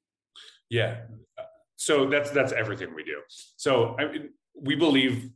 Yeah. 0.68 1.02
So 1.76 2.08
that's 2.08 2.30
that's 2.30 2.52
everything 2.52 2.94
we 2.94 3.04
do. 3.04 3.20
So 3.56 3.96
I 3.98 4.10
mean, 4.10 4.30
we 4.54 4.74
believe 4.74 5.30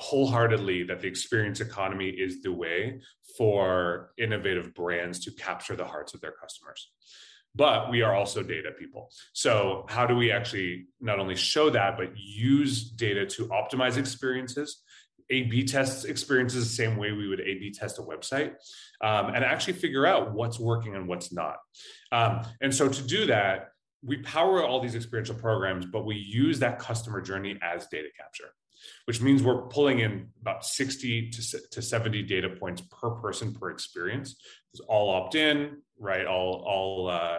wholeheartedly 0.00 0.84
that 0.84 1.00
the 1.00 1.06
experience 1.06 1.60
economy 1.60 2.08
is 2.08 2.42
the 2.42 2.52
way 2.52 3.00
for 3.36 4.12
innovative 4.16 4.74
brands 4.74 5.18
to 5.20 5.30
capture 5.32 5.76
the 5.76 5.84
hearts 5.84 6.14
of 6.14 6.20
their 6.22 6.32
customers. 6.32 6.90
But 7.54 7.90
we 7.90 8.00
are 8.02 8.14
also 8.14 8.42
data 8.42 8.70
people. 8.78 9.10
So, 9.32 9.84
how 9.88 10.06
do 10.06 10.16
we 10.16 10.30
actually 10.30 10.86
not 11.00 11.18
only 11.18 11.34
show 11.36 11.68
that, 11.70 11.98
but 11.98 12.16
use 12.16 12.90
data 12.90 13.26
to 13.26 13.48
optimize 13.48 13.96
experiences, 13.96 14.82
A 15.30 15.42
B 15.42 15.64
test 15.64 16.06
experiences 16.06 16.68
the 16.68 16.74
same 16.74 16.96
way 16.96 17.12
we 17.12 17.28
would 17.28 17.40
A 17.40 17.58
B 17.58 17.72
test 17.72 17.98
a 17.98 18.02
website, 18.02 18.52
um, 19.02 19.34
and 19.34 19.44
actually 19.44 19.72
figure 19.74 20.06
out 20.06 20.32
what's 20.32 20.60
working 20.60 20.94
and 20.94 21.08
what's 21.08 21.32
not. 21.32 21.56
Um, 22.12 22.42
and 22.60 22.72
so, 22.72 22.88
to 22.88 23.02
do 23.02 23.26
that, 23.26 23.70
we 24.02 24.18
power 24.18 24.64
all 24.64 24.80
these 24.80 24.94
experiential 24.94 25.34
programs, 25.34 25.86
but 25.86 26.04
we 26.04 26.16
use 26.16 26.58
that 26.60 26.78
customer 26.78 27.20
journey 27.20 27.58
as 27.62 27.86
data 27.88 28.08
capture, 28.18 28.50
which 29.04 29.20
means 29.20 29.42
we're 29.42 29.62
pulling 29.62 30.00
in 30.00 30.28
about 30.40 30.64
60 30.64 31.30
to, 31.30 31.60
to 31.70 31.82
70 31.82 32.22
data 32.22 32.48
points 32.48 32.82
per 32.90 33.10
person 33.10 33.52
per 33.52 33.70
experience. 33.70 34.36
It's 34.72 34.80
all 34.80 35.10
opt 35.10 35.34
in, 35.34 35.82
right? 35.98 36.26
All, 36.26 36.64
all, 36.66 37.08
uh, 37.08 37.38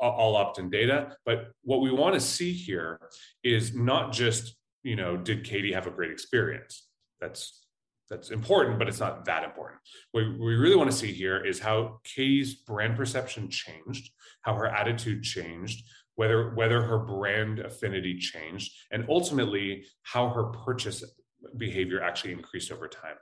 all 0.00 0.36
opt-in 0.36 0.70
data. 0.70 1.16
But 1.24 1.48
what 1.62 1.80
we 1.80 1.90
want 1.90 2.14
to 2.14 2.20
see 2.20 2.52
here 2.52 3.00
is 3.42 3.74
not 3.74 4.12
just, 4.12 4.56
you 4.82 4.96
know, 4.96 5.16
did 5.16 5.44
Katie 5.44 5.72
have 5.72 5.86
a 5.86 5.90
great 5.90 6.10
experience? 6.10 6.86
That's 7.20 7.66
that's 8.10 8.30
important, 8.30 8.78
but 8.78 8.88
it's 8.88 9.00
not 9.00 9.24
that 9.26 9.44
important. 9.44 9.80
What 10.12 10.24
we 10.24 10.54
really 10.54 10.76
want 10.76 10.90
to 10.90 10.96
see 10.96 11.12
here 11.12 11.44
is 11.44 11.60
how 11.60 12.00
Katie's 12.04 12.54
brand 12.54 12.96
perception 12.96 13.50
changed, 13.50 14.10
how 14.42 14.54
her 14.54 14.66
attitude 14.66 15.22
changed, 15.22 15.84
whether 16.14 16.54
whether 16.54 16.82
her 16.82 16.98
brand 16.98 17.60
affinity 17.60 18.18
changed, 18.18 18.72
and 18.90 19.04
ultimately 19.08 19.84
how 20.02 20.30
her 20.30 20.44
purchase 20.44 21.04
behavior 21.56 22.02
actually 22.02 22.32
increased 22.32 22.72
over 22.72 22.88
time. 22.88 23.16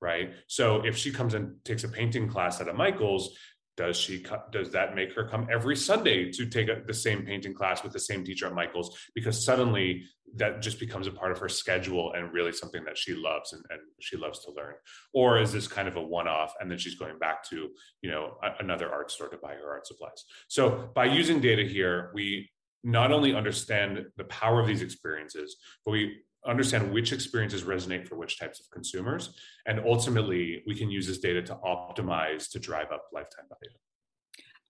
Right. 0.00 0.34
So 0.48 0.84
if 0.84 0.96
she 0.96 1.10
comes 1.10 1.34
and 1.34 1.64
takes 1.64 1.84
a 1.84 1.88
painting 1.88 2.28
class 2.28 2.60
at 2.60 2.68
a 2.68 2.74
Michaels, 2.74 3.38
does 3.76 3.96
she 3.96 4.24
does 4.52 4.70
that 4.70 4.94
make 4.94 5.12
her 5.14 5.24
come 5.24 5.48
every 5.50 5.76
sunday 5.76 6.30
to 6.30 6.46
take 6.46 6.68
a, 6.68 6.82
the 6.86 6.94
same 6.94 7.24
painting 7.24 7.54
class 7.54 7.82
with 7.82 7.92
the 7.92 7.98
same 7.98 8.24
teacher 8.24 8.46
at 8.46 8.54
michael's? 8.54 8.96
Because 9.14 9.44
suddenly 9.44 10.04
that 10.36 10.62
just 10.62 10.80
becomes 10.80 11.06
a 11.06 11.12
part 11.12 11.32
of 11.32 11.38
her 11.38 11.48
schedule 11.48 12.12
and 12.12 12.32
really 12.32 12.52
something 12.52 12.84
that 12.84 12.98
she 12.98 13.14
loves 13.14 13.52
and, 13.52 13.62
and 13.70 13.80
she 14.00 14.16
loves 14.16 14.44
to 14.44 14.50
learn. 14.50 14.74
Or 15.12 15.38
is 15.38 15.52
this 15.52 15.68
kind 15.68 15.86
of 15.86 15.96
a 15.96 16.02
one-off 16.02 16.54
and 16.60 16.68
then 16.68 16.78
she's 16.78 16.96
going 16.96 17.18
back 17.18 17.48
to 17.50 17.68
you 18.02 18.10
know 18.10 18.36
a, 18.42 18.62
another 18.62 18.90
art 18.92 19.10
store 19.10 19.28
to 19.28 19.38
buy 19.38 19.54
her 19.54 19.70
art 19.70 19.86
supplies? 19.86 20.24
So 20.48 20.90
by 20.94 21.06
using 21.06 21.40
data 21.40 21.64
here 21.64 22.10
we 22.14 22.50
not 22.82 23.12
only 23.12 23.34
understand 23.34 24.04
the 24.16 24.24
power 24.24 24.60
of 24.60 24.66
these 24.66 24.82
experiences 24.82 25.56
but 25.84 25.92
we 25.92 26.18
understand 26.46 26.92
which 26.92 27.12
experiences 27.12 27.62
resonate 27.62 28.06
for 28.06 28.16
which 28.16 28.38
types 28.38 28.60
of 28.60 28.70
consumers. 28.70 29.34
And 29.66 29.80
ultimately, 29.80 30.62
we 30.66 30.74
can 30.74 30.90
use 30.90 31.06
this 31.06 31.18
data 31.18 31.42
to 31.42 31.54
optimize 31.56 32.50
to 32.52 32.58
drive 32.58 32.92
up 32.92 33.06
lifetime 33.12 33.46
value. 33.48 33.76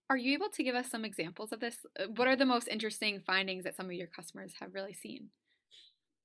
Are 0.09 0.17
you 0.17 0.33
able 0.33 0.49
to 0.49 0.63
give 0.63 0.75
us 0.75 0.89
some 0.89 1.03
examples 1.03 1.51
of 1.51 1.59
this? 1.59 1.77
Uh, 1.99 2.05
what 2.15 2.27
are 2.27 2.35
the 2.35 2.45
most 2.45 2.67
interesting 2.67 3.21
findings 3.25 3.63
that 3.63 3.75
some 3.75 3.87
of 3.87 3.93
your 3.93 4.07
customers 4.07 4.53
have 4.59 4.73
really 4.73 4.93
seen? 4.93 5.29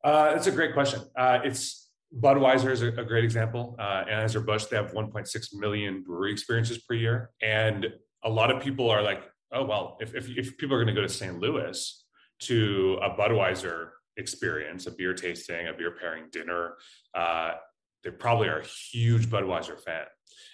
Uh, 0.05 0.33
that's 0.33 0.47
a 0.47 0.53
great 0.53 0.75
question. 0.75 1.01
Uh, 1.17 1.39
it's 1.45 1.91
Budweiser 2.19 2.71
is 2.71 2.83
a, 2.83 2.89
a 2.89 3.05
great 3.05 3.25
example. 3.25 3.77
Uh, 3.79 4.05
Anheuser-Busch, 4.05 4.67
they 4.67 4.77
have 4.77 4.93
1.6 4.93 5.55
million 5.55 6.03
brewery 6.03 6.33
experiences 6.33 6.79
per 6.79 6.95
year. 6.95 7.31
And 7.41 7.87
a 8.25 8.29
lot 8.29 8.51
of 8.51 8.63
people 8.63 8.91
are 8.91 9.03
like, 9.03 9.23
oh, 9.53 9.65
well, 9.65 9.97
if, 10.01 10.15
if, 10.15 10.29
if 10.29 10.59
people 10.59 10.75
are 10.75 10.83
going 10.83 10.95
to 10.95 11.01
go 11.01 11.07
to 11.07 11.13
St. 11.13 11.39
Louis 11.39 12.05
to 12.41 12.99
a 13.03 13.11
Budweiser 13.11 13.91
experience, 14.21 14.87
a 14.87 14.93
beer 14.93 15.15
tasting, 15.15 15.67
a 15.67 15.73
beer 15.73 15.97
pairing 16.01 16.27
dinner, 16.31 16.75
uh, 17.15 17.53
they 18.05 18.11
probably 18.11 18.49
are 18.49 18.61
a 18.61 18.67
huge 18.67 19.29
Budweiser 19.29 19.79
fan. 19.81 20.05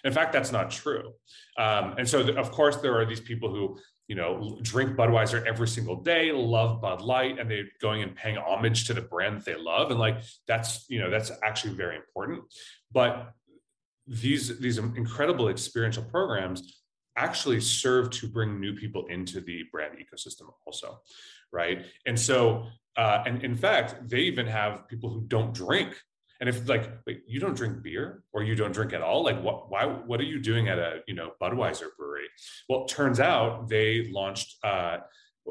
In 0.03 0.11
fact, 0.11 0.33
that's 0.33 0.51
not 0.51 0.71
true. 0.71 1.13
Um, 1.57 1.95
and 1.97 2.07
so, 2.07 2.27
of 2.35 2.51
course, 2.51 2.77
there 2.77 2.99
are 2.99 3.05
these 3.05 3.21
people 3.21 3.49
who 3.49 3.77
you 4.07 4.15
know 4.15 4.57
drink 4.61 4.97
Budweiser 4.97 5.45
every 5.45 5.67
single 5.67 6.01
day, 6.01 6.31
love 6.31 6.81
Bud 6.81 7.01
Light, 7.01 7.39
and 7.39 7.49
they're 7.49 7.65
going 7.81 8.03
and 8.03 8.15
paying 8.15 8.37
homage 8.37 8.87
to 8.87 8.93
the 8.93 9.01
brand 9.01 9.37
that 9.37 9.45
they 9.45 9.55
love, 9.55 9.91
and 9.91 9.99
like 9.99 10.21
that's 10.47 10.85
you 10.89 10.99
know 10.99 11.09
that's 11.09 11.31
actually 11.43 11.73
very 11.73 11.95
important. 11.95 12.43
But 12.91 13.33
these 14.07 14.57
these 14.59 14.77
incredible 14.77 15.49
experiential 15.49 16.03
programs 16.03 16.81
actually 17.17 17.59
serve 17.59 18.09
to 18.11 18.27
bring 18.27 18.59
new 18.59 18.73
people 18.73 19.05
into 19.07 19.41
the 19.41 19.63
brand 19.71 19.95
ecosystem 19.97 20.53
also 20.65 21.01
right 21.51 21.85
and 22.05 22.17
so 22.17 22.67
uh, 22.97 23.23
and 23.25 23.43
in 23.43 23.55
fact 23.55 24.09
they 24.09 24.19
even 24.19 24.45
have 24.47 24.87
people 24.87 25.09
who 25.09 25.21
don't 25.27 25.53
drink 25.53 25.95
and 26.39 26.49
if 26.49 26.67
like 26.67 26.91
wait, 27.05 27.23
you 27.27 27.39
don't 27.39 27.55
drink 27.55 27.81
beer 27.81 28.23
or 28.31 28.43
you 28.43 28.55
don't 28.55 28.71
drink 28.71 28.93
at 28.93 29.01
all, 29.01 29.23
like 29.23 29.41
what 29.41 29.71
why 29.71 29.85
what 29.85 30.19
are 30.19 30.25
you 30.25 30.39
doing 30.39 30.69
at 30.69 30.77
a 30.77 30.99
you 31.07 31.15
know 31.15 31.31
Budweiser 31.41 31.87
brewery? 31.97 32.27
Well, 32.69 32.83
it 32.83 32.89
turns 32.89 33.19
out 33.19 33.67
they 33.67 34.09
launched 34.11 34.57
uh, 34.63 34.97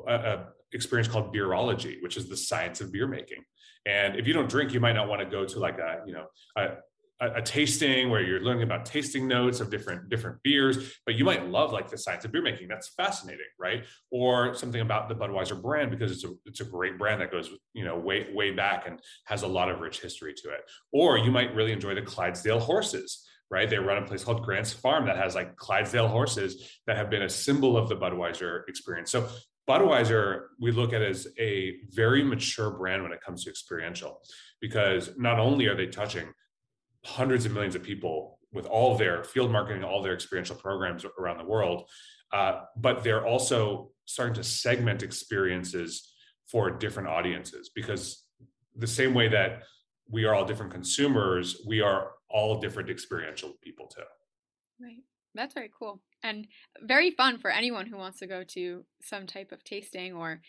a, 0.06 0.14
a 0.14 0.46
experience 0.72 1.08
called 1.08 1.34
beerology, 1.34 2.02
which 2.02 2.16
is 2.16 2.28
the 2.28 2.36
science 2.36 2.80
of 2.80 2.92
beer 2.92 3.08
making. 3.08 3.42
And 3.84 4.16
if 4.16 4.26
you 4.26 4.32
don't 4.32 4.48
drink, 4.48 4.72
you 4.72 4.80
might 4.80 4.94
not 4.94 5.08
want 5.08 5.22
to 5.22 5.26
go 5.26 5.44
to 5.44 5.58
like 5.58 5.78
a 5.78 6.02
you 6.06 6.12
know 6.12 6.26
a, 6.56 6.76
a, 7.20 7.42
tasting 7.42 8.10
where 8.10 8.22
you're 8.22 8.40
learning 8.40 8.62
about 8.62 8.84
tasting 8.84 9.26
notes 9.26 9.60
of 9.60 9.70
different 9.70 10.08
different 10.08 10.42
beers, 10.42 10.94
but 11.06 11.14
you 11.14 11.24
might 11.24 11.48
love 11.48 11.72
like 11.72 11.88
the 11.88 11.96
science 11.96 12.24
of 12.24 12.32
beer 12.32 12.42
making. 12.42 12.68
That's 12.68 12.88
fascinating, 12.88 13.46
right? 13.58 13.84
Or 14.10 14.54
something 14.54 14.80
about 14.80 15.08
the 15.08 15.14
Budweiser 15.14 15.60
brand 15.60 15.90
because 15.90 16.12
it's 16.12 16.24
a 16.24 16.34
it's 16.44 16.60
a 16.60 16.64
great 16.64 16.98
brand 16.98 17.20
that 17.20 17.30
goes 17.30 17.50
you 17.72 17.84
know 17.84 17.96
way 17.96 18.28
way 18.34 18.50
back 18.50 18.86
and 18.86 19.00
has 19.24 19.42
a 19.42 19.48
lot 19.48 19.70
of 19.70 19.80
rich 19.80 20.00
history 20.00 20.34
to 20.34 20.50
it. 20.50 20.60
Or 20.92 21.18
you 21.18 21.30
might 21.30 21.54
really 21.54 21.72
enjoy 21.72 21.94
the 21.94 22.02
Clydesdale 22.02 22.60
horses. 22.60 23.26
Right, 23.48 23.70
they 23.70 23.78
run 23.78 24.02
a 24.02 24.04
place 24.04 24.24
called 24.24 24.42
Grant's 24.42 24.72
Farm 24.72 25.06
that 25.06 25.16
has 25.16 25.36
like 25.36 25.54
Clydesdale 25.54 26.08
horses 26.08 26.80
that 26.88 26.96
have 26.96 27.10
been 27.10 27.22
a 27.22 27.28
symbol 27.28 27.76
of 27.76 27.88
the 27.88 27.94
Budweiser 27.94 28.62
experience. 28.66 29.12
So 29.12 29.28
Budweiser, 29.68 30.46
we 30.60 30.72
look 30.72 30.92
at 30.92 31.00
as 31.00 31.28
a 31.38 31.76
very 31.92 32.24
mature 32.24 32.70
brand 32.70 33.04
when 33.04 33.12
it 33.12 33.20
comes 33.20 33.44
to 33.44 33.50
experiential, 33.50 34.20
because 34.60 35.10
not 35.16 35.38
only 35.38 35.66
are 35.66 35.76
they 35.76 35.86
touching 35.86 36.26
hundreds 37.06 37.46
of 37.46 37.52
millions 37.52 37.74
of 37.74 37.82
people 37.82 38.38
with 38.52 38.66
all 38.66 38.96
their 38.96 39.22
field 39.22 39.50
marketing, 39.50 39.84
all 39.84 40.02
their 40.02 40.14
experiential 40.14 40.56
programs 40.56 41.04
around 41.18 41.38
the 41.38 41.44
world. 41.44 41.88
Uh, 42.32 42.62
but 42.76 43.04
they're 43.04 43.24
also 43.24 43.90
starting 44.04 44.34
to 44.34 44.42
segment 44.42 45.02
experiences 45.02 46.12
for 46.50 46.70
different 46.70 47.08
audiences 47.08 47.70
because 47.74 48.24
the 48.76 48.86
same 48.86 49.14
way 49.14 49.28
that 49.28 49.62
we 50.08 50.24
are 50.24 50.34
all 50.34 50.44
different 50.44 50.72
consumers, 50.72 51.62
we 51.66 51.80
are 51.80 52.12
all 52.28 52.60
different 52.60 52.90
experiential 52.90 53.52
people 53.62 53.86
too. 53.86 54.02
Right. 54.80 55.02
That's 55.34 55.54
very 55.54 55.70
cool 55.76 56.00
and 56.22 56.46
very 56.82 57.10
fun 57.10 57.38
for 57.38 57.50
anyone 57.50 57.86
who 57.86 57.96
wants 57.96 58.18
to 58.20 58.26
go 58.26 58.42
to 58.42 58.84
some 59.02 59.26
type 59.26 59.52
of 59.52 59.62
tasting 59.64 60.14
or 60.14 60.40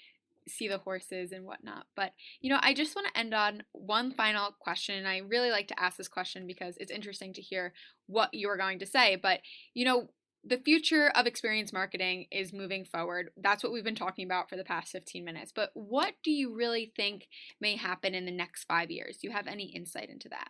see 0.48 0.68
the 0.68 0.78
horses 0.78 1.32
and 1.32 1.46
whatnot. 1.46 1.86
But, 1.96 2.14
you 2.42 2.50
know, 2.50 2.60
I 2.62 2.74
just 2.74 2.96
want 2.96 3.08
to 3.08 3.20
end 3.20 3.34
on 3.34 3.64
one 3.74 4.12
final 4.12 4.56
question. 4.60 4.96
And 4.96 5.08
I 5.08 5.18
really 5.20 5.52
like 5.52 5.68
to 5.70 5.80
ask 5.80 5.98
this 5.98 6.08
question 6.08 6.48
because 6.48 6.76
it's 6.80 6.92
interesting 6.92 7.34
to 7.34 7.42
hear 7.42 7.74
what 8.08 8.34
you 8.34 8.50
are 8.50 8.58
going 8.58 8.80
to 8.80 8.86
say. 8.86 9.16
But, 9.16 9.42
you 9.74 9.86
know, 9.86 10.10
the 10.44 10.58
future 10.58 11.12
of 11.16 11.28
experience 11.28 11.74
marketing 11.74 12.28
is 12.32 12.54
moving 12.54 12.86
forward. 12.86 13.32
That's 13.38 13.64
what 13.64 13.74
we've 13.74 13.84
been 13.84 13.96
talking 13.96 14.26
about 14.26 14.50
for 14.50 14.56
the 14.56 14.64
past 14.64 14.92
15 14.92 15.26
minutes. 15.26 15.52
But 15.54 15.72
what 15.74 16.14
do 16.24 16.32
you 16.32 16.56
really 16.56 16.92
think 16.96 17.28
may 17.60 17.76
happen 17.76 18.16
in 18.16 18.26
the 18.26 18.32
next 18.32 18.64
five 18.66 18.90
years? 18.90 19.18
Do 19.18 19.28
you 19.28 19.34
have 19.34 19.48
any 19.48 19.66
insight 19.76 20.10
into 20.10 20.30
that? 20.30 20.50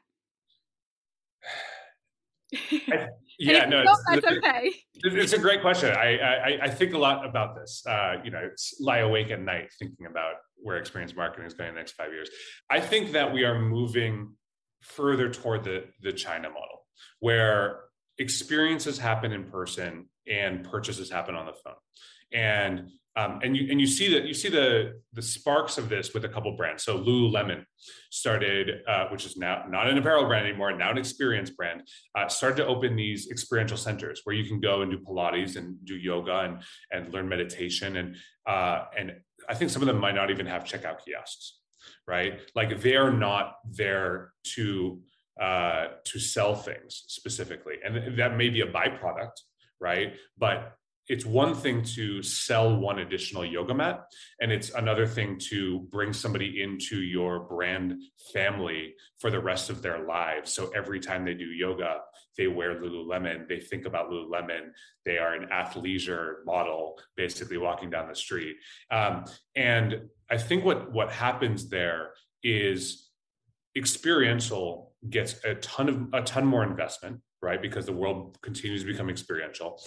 I, 2.71 3.07
yeah, 3.39 3.65
no, 3.65 3.83
it's, 3.83 4.03
that's 4.09 4.37
okay. 4.37 4.73
It's 4.95 5.33
a 5.33 5.39
great 5.39 5.61
question. 5.61 5.93
I, 5.95 6.17
I, 6.17 6.59
I 6.63 6.69
think 6.69 6.93
a 6.93 6.97
lot 6.97 7.25
about 7.25 7.55
this. 7.55 7.83
Uh, 7.85 8.15
you 8.23 8.31
know, 8.31 8.49
lie 8.79 8.99
awake 8.99 9.31
at 9.31 9.41
night 9.41 9.69
thinking 9.77 10.05
about 10.05 10.35
where 10.55 10.77
experience 10.77 11.15
marketing 11.15 11.45
is 11.45 11.53
going 11.53 11.69
in 11.69 11.75
the 11.75 11.79
next 11.79 11.93
five 11.93 12.11
years. 12.11 12.29
I 12.69 12.79
think 12.79 13.11
that 13.11 13.31
we 13.31 13.43
are 13.43 13.59
moving 13.59 14.33
further 14.81 15.29
toward 15.29 15.63
the 15.63 15.85
the 16.01 16.13
China 16.13 16.49
model, 16.49 16.85
where 17.19 17.81
experiences 18.17 18.97
happen 18.97 19.31
in 19.31 19.43
person 19.45 20.09
and 20.27 20.63
purchases 20.63 21.11
happen 21.11 21.35
on 21.35 21.45
the 21.45 21.53
phone. 21.53 21.75
And 22.33 22.91
um, 23.17 23.39
and 23.41 23.57
you 23.57 23.71
and 23.71 23.81
you 23.81 23.87
see 23.87 24.13
that 24.13 24.25
you 24.25 24.33
see 24.35 24.47
the 24.49 25.01
the 25.13 25.23
sparks 25.23 25.79
of 25.79 25.89
this 25.89 26.13
with 26.13 26.23
a 26.23 26.29
couple 26.29 26.55
brands. 26.55 26.83
So 26.83 26.99
Lululemon 26.99 27.65
started, 28.11 28.83
uh, 28.87 29.07
which 29.07 29.25
is 29.25 29.37
now 29.37 29.65
not 29.67 29.89
an 29.89 29.97
apparel 29.97 30.27
brand 30.27 30.45
anymore, 30.45 30.71
now 30.77 30.91
an 30.91 30.99
experience 30.99 31.49
brand, 31.49 31.81
uh, 32.15 32.27
started 32.27 32.57
to 32.57 32.67
open 32.67 32.95
these 32.95 33.31
experiential 33.31 33.75
centers 33.75 34.21
where 34.23 34.35
you 34.35 34.47
can 34.47 34.59
go 34.59 34.83
and 34.83 34.91
do 34.91 34.99
Pilates 34.99 35.55
and 35.55 35.83
do 35.83 35.95
yoga 35.95 36.41
and 36.41 36.61
and 36.91 37.11
learn 37.11 37.27
meditation 37.27 37.97
and 37.97 38.17
uh, 38.45 38.85
and 38.95 39.13
I 39.49 39.55
think 39.55 39.71
some 39.71 39.81
of 39.81 39.87
them 39.87 39.99
might 39.99 40.15
not 40.15 40.29
even 40.29 40.45
have 40.45 40.63
checkout 40.63 41.03
kiosks, 41.03 41.59
right? 42.07 42.39
Like 42.53 42.81
they 42.81 42.97
are 42.97 43.11
not 43.11 43.55
there 43.65 44.31
to 44.55 45.01
uh, 45.41 45.87
to 46.03 46.19
sell 46.19 46.55
things 46.55 47.03
specifically, 47.07 47.75
and 47.83 48.17
that 48.19 48.37
may 48.37 48.49
be 48.49 48.61
a 48.61 48.67
byproduct, 48.67 49.39
right? 49.79 50.15
But 50.37 50.77
it's 51.07 51.25
one 51.25 51.55
thing 51.55 51.83
to 51.83 52.21
sell 52.21 52.75
one 52.75 52.99
additional 52.99 53.45
yoga 53.45 53.73
mat 53.73 54.05
and 54.41 54.51
it's 54.51 54.71
another 54.71 55.07
thing 55.07 55.39
to 55.49 55.79
bring 55.91 56.11
somebody 56.11 56.61
into 56.61 57.01
your 57.01 57.41
brand 57.41 58.01
family 58.33 58.93
for 59.19 59.31
the 59.31 59.39
rest 59.39 59.69
of 59.69 59.81
their 59.81 60.05
lives. 60.05 60.53
So 60.53 60.69
every 60.75 60.99
time 60.99 61.25
they 61.25 61.33
do 61.33 61.45
yoga 61.45 62.01
they 62.37 62.47
wear 62.47 62.75
lululemon 62.75 63.47
they 63.47 63.59
think 63.59 63.85
about 63.85 64.09
lululemon 64.09 64.71
they 65.05 65.17
are 65.17 65.33
an 65.33 65.49
athleisure 65.49 66.45
model 66.45 66.99
basically 67.15 67.57
walking 67.57 67.89
down 67.89 68.07
the 68.07 68.15
street. 68.15 68.57
Um, 68.91 69.25
and 69.55 70.01
i 70.29 70.37
think 70.37 70.65
what 70.65 70.91
what 70.91 71.11
happens 71.11 71.69
there 71.69 72.11
is 72.43 73.09
experiential 73.75 74.93
gets 75.09 75.43
a 75.45 75.55
ton 75.55 75.89
of 75.89 76.07
a 76.13 76.21
ton 76.21 76.45
more 76.45 76.63
investment 76.63 77.21
right? 77.41 77.61
Because 77.61 77.85
the 77.85 77.93
world 77.93 78.37
continues 78.41 78.81
to 78.81 78.87
become 78.87 79.09
experiential 79.09 79.79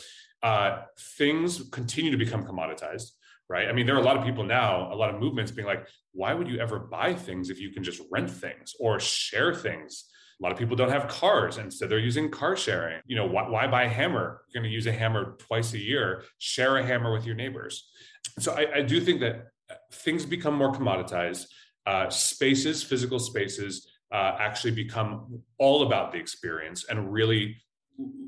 uh, 0.42 0.82
things 1.18 1.68
continue 1.70 2.10
to 2.10 2.16
become 2.16 2.44
commoditized, 2.44 3.10
right? 3.48 3.68
I 3.68 3.72
mean, 3.72 3.86
there 3.86 3.94
are 3.94 4.00
a 4.00 4.04
lot 4.04 4.16
of 4.16 4.24
people 4.24 4.44
now, 4.44 4.92
a 4.92 4.96
lot 4.96 5.12
of 5.12 5.20
movements 5.20 5.50
being 5.50 5.66
like, 5.66 5.86
why 6.12 6.34
would 6.34 6.48
you 6.48 6.58
ever 6.58 6.78
buy 6.78 7.14
things 7.14 7.50
if 7.50 7.60
you 7.60 7.70
can 7.70 7.82
just 7.82 8.00
rent 8.10 8.30
things 8.30 8.74
or 8.80 8.98
share 9.00 9.54
things? 9.54 10.06
A 10.40 10.42
lot 10.42 10.52
of 10.52 10.58
people 10.58 10.74
don't 10.74 10.90
have 10.90 11.06
cars. 11.06 11.58
Instead, 11.58 11.90
they're 11.90 11.98
using 11.98 12.30
car 12.30 12.56
sharing. 12.56 13.00
You 13.06 13.16
know, 13.16 13.26
why, 13.26 13.48
why 13.48 13.66
buy 13.66 13.82
a 13.82 13.88
hammer? 13.88 14.40
You're 14.48 14.62
going 14.62 14.70
to 14.70 14.74
use 14.74 14.86
a 14.86 14.92
hammer 14.92 15.36
twice 15.38 15.74
a 15.74 15.78
year. 15.78 16.24
Share 16.38 16.78
a 16.78 16.84
hammer 16.84 17.12
with 17.12 17.26
your 17.26 17.34
neighbors. 17.34 17.90
So 18.38 18.52
I, 18.52 18.76
I 18.76 18.82
do 18.82 19.00
think 19.02 19.20
that 19.20 19.48
things 19.92 20.24
become 20.24 20.54
more 20.54 20.72
commoditized. 20.72 21.46
Uh, 21.86 22.08
spaces, 22.08 22.82
physical 22.82 23.18
spaces, 23.18 23.90
uh, 24.12 24.36
actually 24.38 24.70
become 24.72 25.42
all 25.58 25.82
about 25.82 26.12
the 26.12 26.18
experience 26.18 26.84
and 26.88 27.12
really 27.12 27.56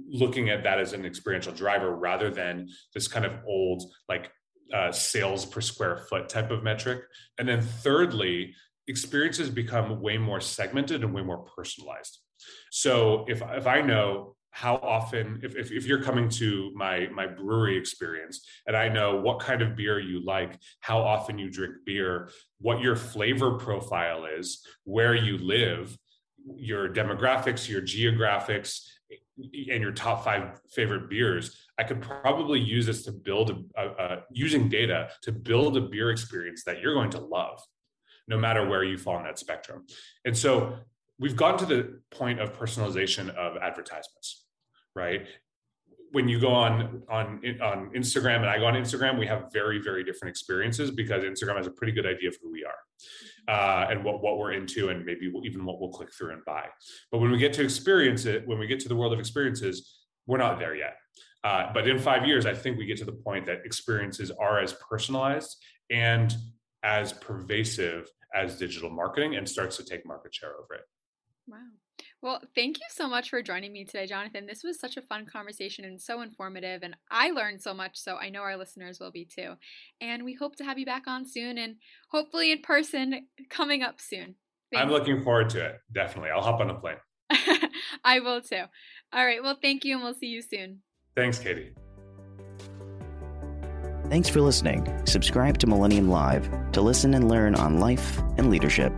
looking 0.09 0.51
at 0.51 0.63
that 0.65 0.79
as 0.79 0.93
an 0.93 1.07
experiential 1.07 1.53
driver 1.53 1.95
rather 1.95 2.31
than 2.31 2.69
this 2.95 3.09
kind 3.09 3.25
of 3.25 3.33
old 3.47 3.83
like 4.09 4.31
uh, 4.73 4.93
sales 4.93 5.45
per 5.45 5.61
square 5.61 5.97
foot 5.97 6.29
type 6.29 6.51
of 6.51 6.63
metric. 6.63 7.03
And 7.39 7.49
then 7.49 7.61
thirdly, 7.61 8.55
experiences 8.89 9.51
become 9.51 10.01
way 10.01 10.19
more 10.19 10.41
segmented 10.41 11.05
and 11.05 11.15
way 11.15 11.23
more 11.23 11.45
personalized. 11.57 12.19
So 12.71 13.25
if 13.29 13.43
if 13.43 13.67
I 13.67 13.81
know 13.81 14.37
how 14.53 14.77
often 14.77 15.41
if, 15.43 15.57
if, 15.57 15.73
if, 15.73 15.87
you're 15.87 16.03
coming 16.03 16.29
to 16.29 16.71
my 16.75 17.09
my 17.13 17.27
brewery 17.27 17.77
experience 17.77 18.47
and 18.67 18.77
i 18.77 18.87
know 18.87 19.17
what 19.17 19.41
kind 19.41 19.63
of 19.63 19.75
beer 19.75 19.99
you 19.99 20.23
like 20.25 20.59
how 20.81 21.01
often 21.01 21.39
you 21.39 21.51
drink 21.51 21.75
beer 21.87 22.29
what 22.61 22.81
your 22.81 22.95
flavor 22.95 23.53
profile 23.53 24.27
is 24.27 24.65
where 24.85 25.15
you 25.15 25.39
live 25.39 25.97
your 26.55 26.87
demographics 26.89 27.67
your 27.67 27.81
geographics 27.81 28.83
and 29.71 29.83
your 29.83 29.93
top 29.93 30.25
five 30.25 30.61
favorite 30.71 31.09
beers, 31.11 31.57
I 31.79 31.85
could 31.85 32.01
probably 32.01 32.61
use 32.61 32.87
this 32.87 33.05
to 33.05 33.13
build 33.13 33.51
a, 33.51 33.81
a, 33.81 33.89
a, 33.89 34.23
using 34.31 34.69
data 34.69 35.11
to 35.23 35.33
build 35.33 35.77
a 35.77 35.81
beer 35.81 36.11
experience 36.11 36.65
that 36.65 36.81
you're 36.81 36.95
going 36.95 37.11
to 37.11 37.21
love, 37.21 37.61
no 38.29 38.39
matter 38.39 38.69
where 38.69 38.85
you 38.85 38.99
fall 38.99 39.17
on 39.17 39.25
that 39.25 39.39
spectrum. 39.39 39.87
And 40.25 40.37
so 40.37 40.77
we've 41.19 41.37
gotten 41.37 41.67
to 41.67 41.75
the 41.75 42.01
point 42.11 42.41
of 42.41 42.59
personalization 42.59 43.31
of 43.35 43.57
advertisements, 43.57 44.45
right? 44.95 45.27
When 46.13 46.29
you 46.29 46.39
go 46.39 46.53
on 46.53 47.03
on 47.09 47.41
on 47.61 47.91
Instagram 47.95 48.37
and 48.37 48.47
I 48.47 48.59
go 48.59 48.67
on 48.67 48.75
Instagram, 48.75 49.19
we 49.19 49.27
have 49.27 49.51
very 49.53 49.81
very 49.81 50.05
different 50.05 50.31
experiences 50.31 50.91
because 50.91 51.25
Instagram 51.25 51.57
has 51.57 51.67
a 51.67 51.71
pretty 51.71 51.93
good 51.93 52.07
idea 52.07 52.29
of 52.29 52.37
who 52.43 52.53
we 52.53 52.65
are 52.65 52.83
uh, 53.49 53.87
and 53.91 54.05
what, 54.05 54.23
what 54.23 54.39
we're 54.39 54.53
into 54.53 54.89
and 54.89 55.05
maybe 55.05 55.31
even 55.45 55.65
what 55.65 55.81
we'll 55.81 55.91
click 55.91 56.13
through 56.13 56.33
and 56.33 56.45
buy. 56.45 56.67
But 57.11 57.19
when 57.19 57.31
we 57.31 57.39
get 57.39 57.53
to 57.55 57.63
experience 57.63 58.27
it, 58.27 58.47
when 58.47 58.59
we 58.59 58.67
get 58.67 58.81
to 58.81 58.89
the 58.89 58.97
world 58.97 59.13
of 59.13 59.19
experiences, 59.19 60.01
we're 60.27 60.39
not 60.39 60.59
there 60.59 60.75
yet. 60.75 60.97
Uh, 61.45 61.73
but 61.75 61.89
in 61.89 61.99
five 61.99 62.25
years, 62.25 62.47
I 62.47 62.55
think 62.55 62.79
we 62.79 62.87
get 62.87 62.99
to 62.99 63.05
the 63.05 63.13
point 63.13 63.47
that 63.47 63.63
experiences 63.65 64.31
are 64.31 64.61
as 64.61 64.75
personalized 64.75 65.57
and 65.91 66.35
as 66.85 67.13
pervasive 67.13 68.09
as 68.35 68.57
digital 68.57 68.91
marketing 68.91 69.37
and 69.37 69.49
starts 69.49 69.77
to 69.77 69.85
take 69.85 70.07
market 70.07 70.35
share 70.35 70.51
over 70.51 70.75
it. 70.75 70.83
Wow. 71.49 71.59
Well, 72.23 72.41
thank 72.55 72.79
you 72.79 72.87
so 72.89 73.09
much 73.09 73.31
for 73.31 73.43
joining 73.43 73.73
me 73.73 73.85
today, 73.85 74.07
Jonathan. 74.07 74.47
This 74.47 74.63
was 74.63 74.79
such 74.79 74.97
a 74.97 75.03
fun 75.03 75.27
conversation 75.27 75.85
and 75.85 76.01
so 76.01 76.23
informative, 76.23 76.85
and 76.85 76.95
I 77.11 77.31
learned 77.31 77.61
so 77.61 77.75
much, 77.75 77.99
so 77.99 78.17
I 78.17 78.31
know 78.31 78.43
our 78.43 78.57
listeners 78.57 79.01
will 79.01 79.11
be 79.11 79.25
too. 79.25 79.55
And 80.01 80.25
we 80.25 80.35
hope 80.35 80.55
to 80.57 80.65
have 80.65 80.79
you 80.79 80.87
back 80.87 81.09
on 81.09 81.27
soon 81.27 81.59
and 81.59 81.75
hopefully 82.11 82.53
in 82.53 82.63
person 82.63 83.27
coming 83.51 83.83
up 83.83 84.01
soon. 84.01 84.37
Thank 84.71 84.85
I'm 84.85 84.89
you. 84.89 84.95
looking 84.95 85.25
forward 85.25 85.51
to 85.51 85.67
it. 85.67 85.81
Definitely. 85.93 86.31
I'll 86.31 86.43
hop 86.43 86.61
on 86.61 86.71
a 86.71 86.75
plane. 86.75 86.97
I 88.05 88.21
will 88.21 88.41
too. 88.41 88.63
All 89.13 89.27
right. 89.27 89.43
Well, 89.43 89.59
thank 89.61 89.85
you, 89.85 89.97
and 89.97 90.05
we'll 90.05 90.15
see 90.15 90.29
you 90.29 90.43
soon. 90.43 90.81
Thanks, 91.17 91.41
Katie. 91.41 91.75
Thanks 94.09 94.29
for 94.29 94.41
listening. 94.41 94.87
Subscribe 95.07 95.59
to 95.59 95.67
Millennium 95.67 96.09
Live 96.09 96.49
to 96.71 96.83
listen 96.83 97.15
and 97.15 97.29
learn 97.29 97.57
on 97.57 97.81
life 97.81 98.21
and 98.39 98.49
leadership. 98.49 98.93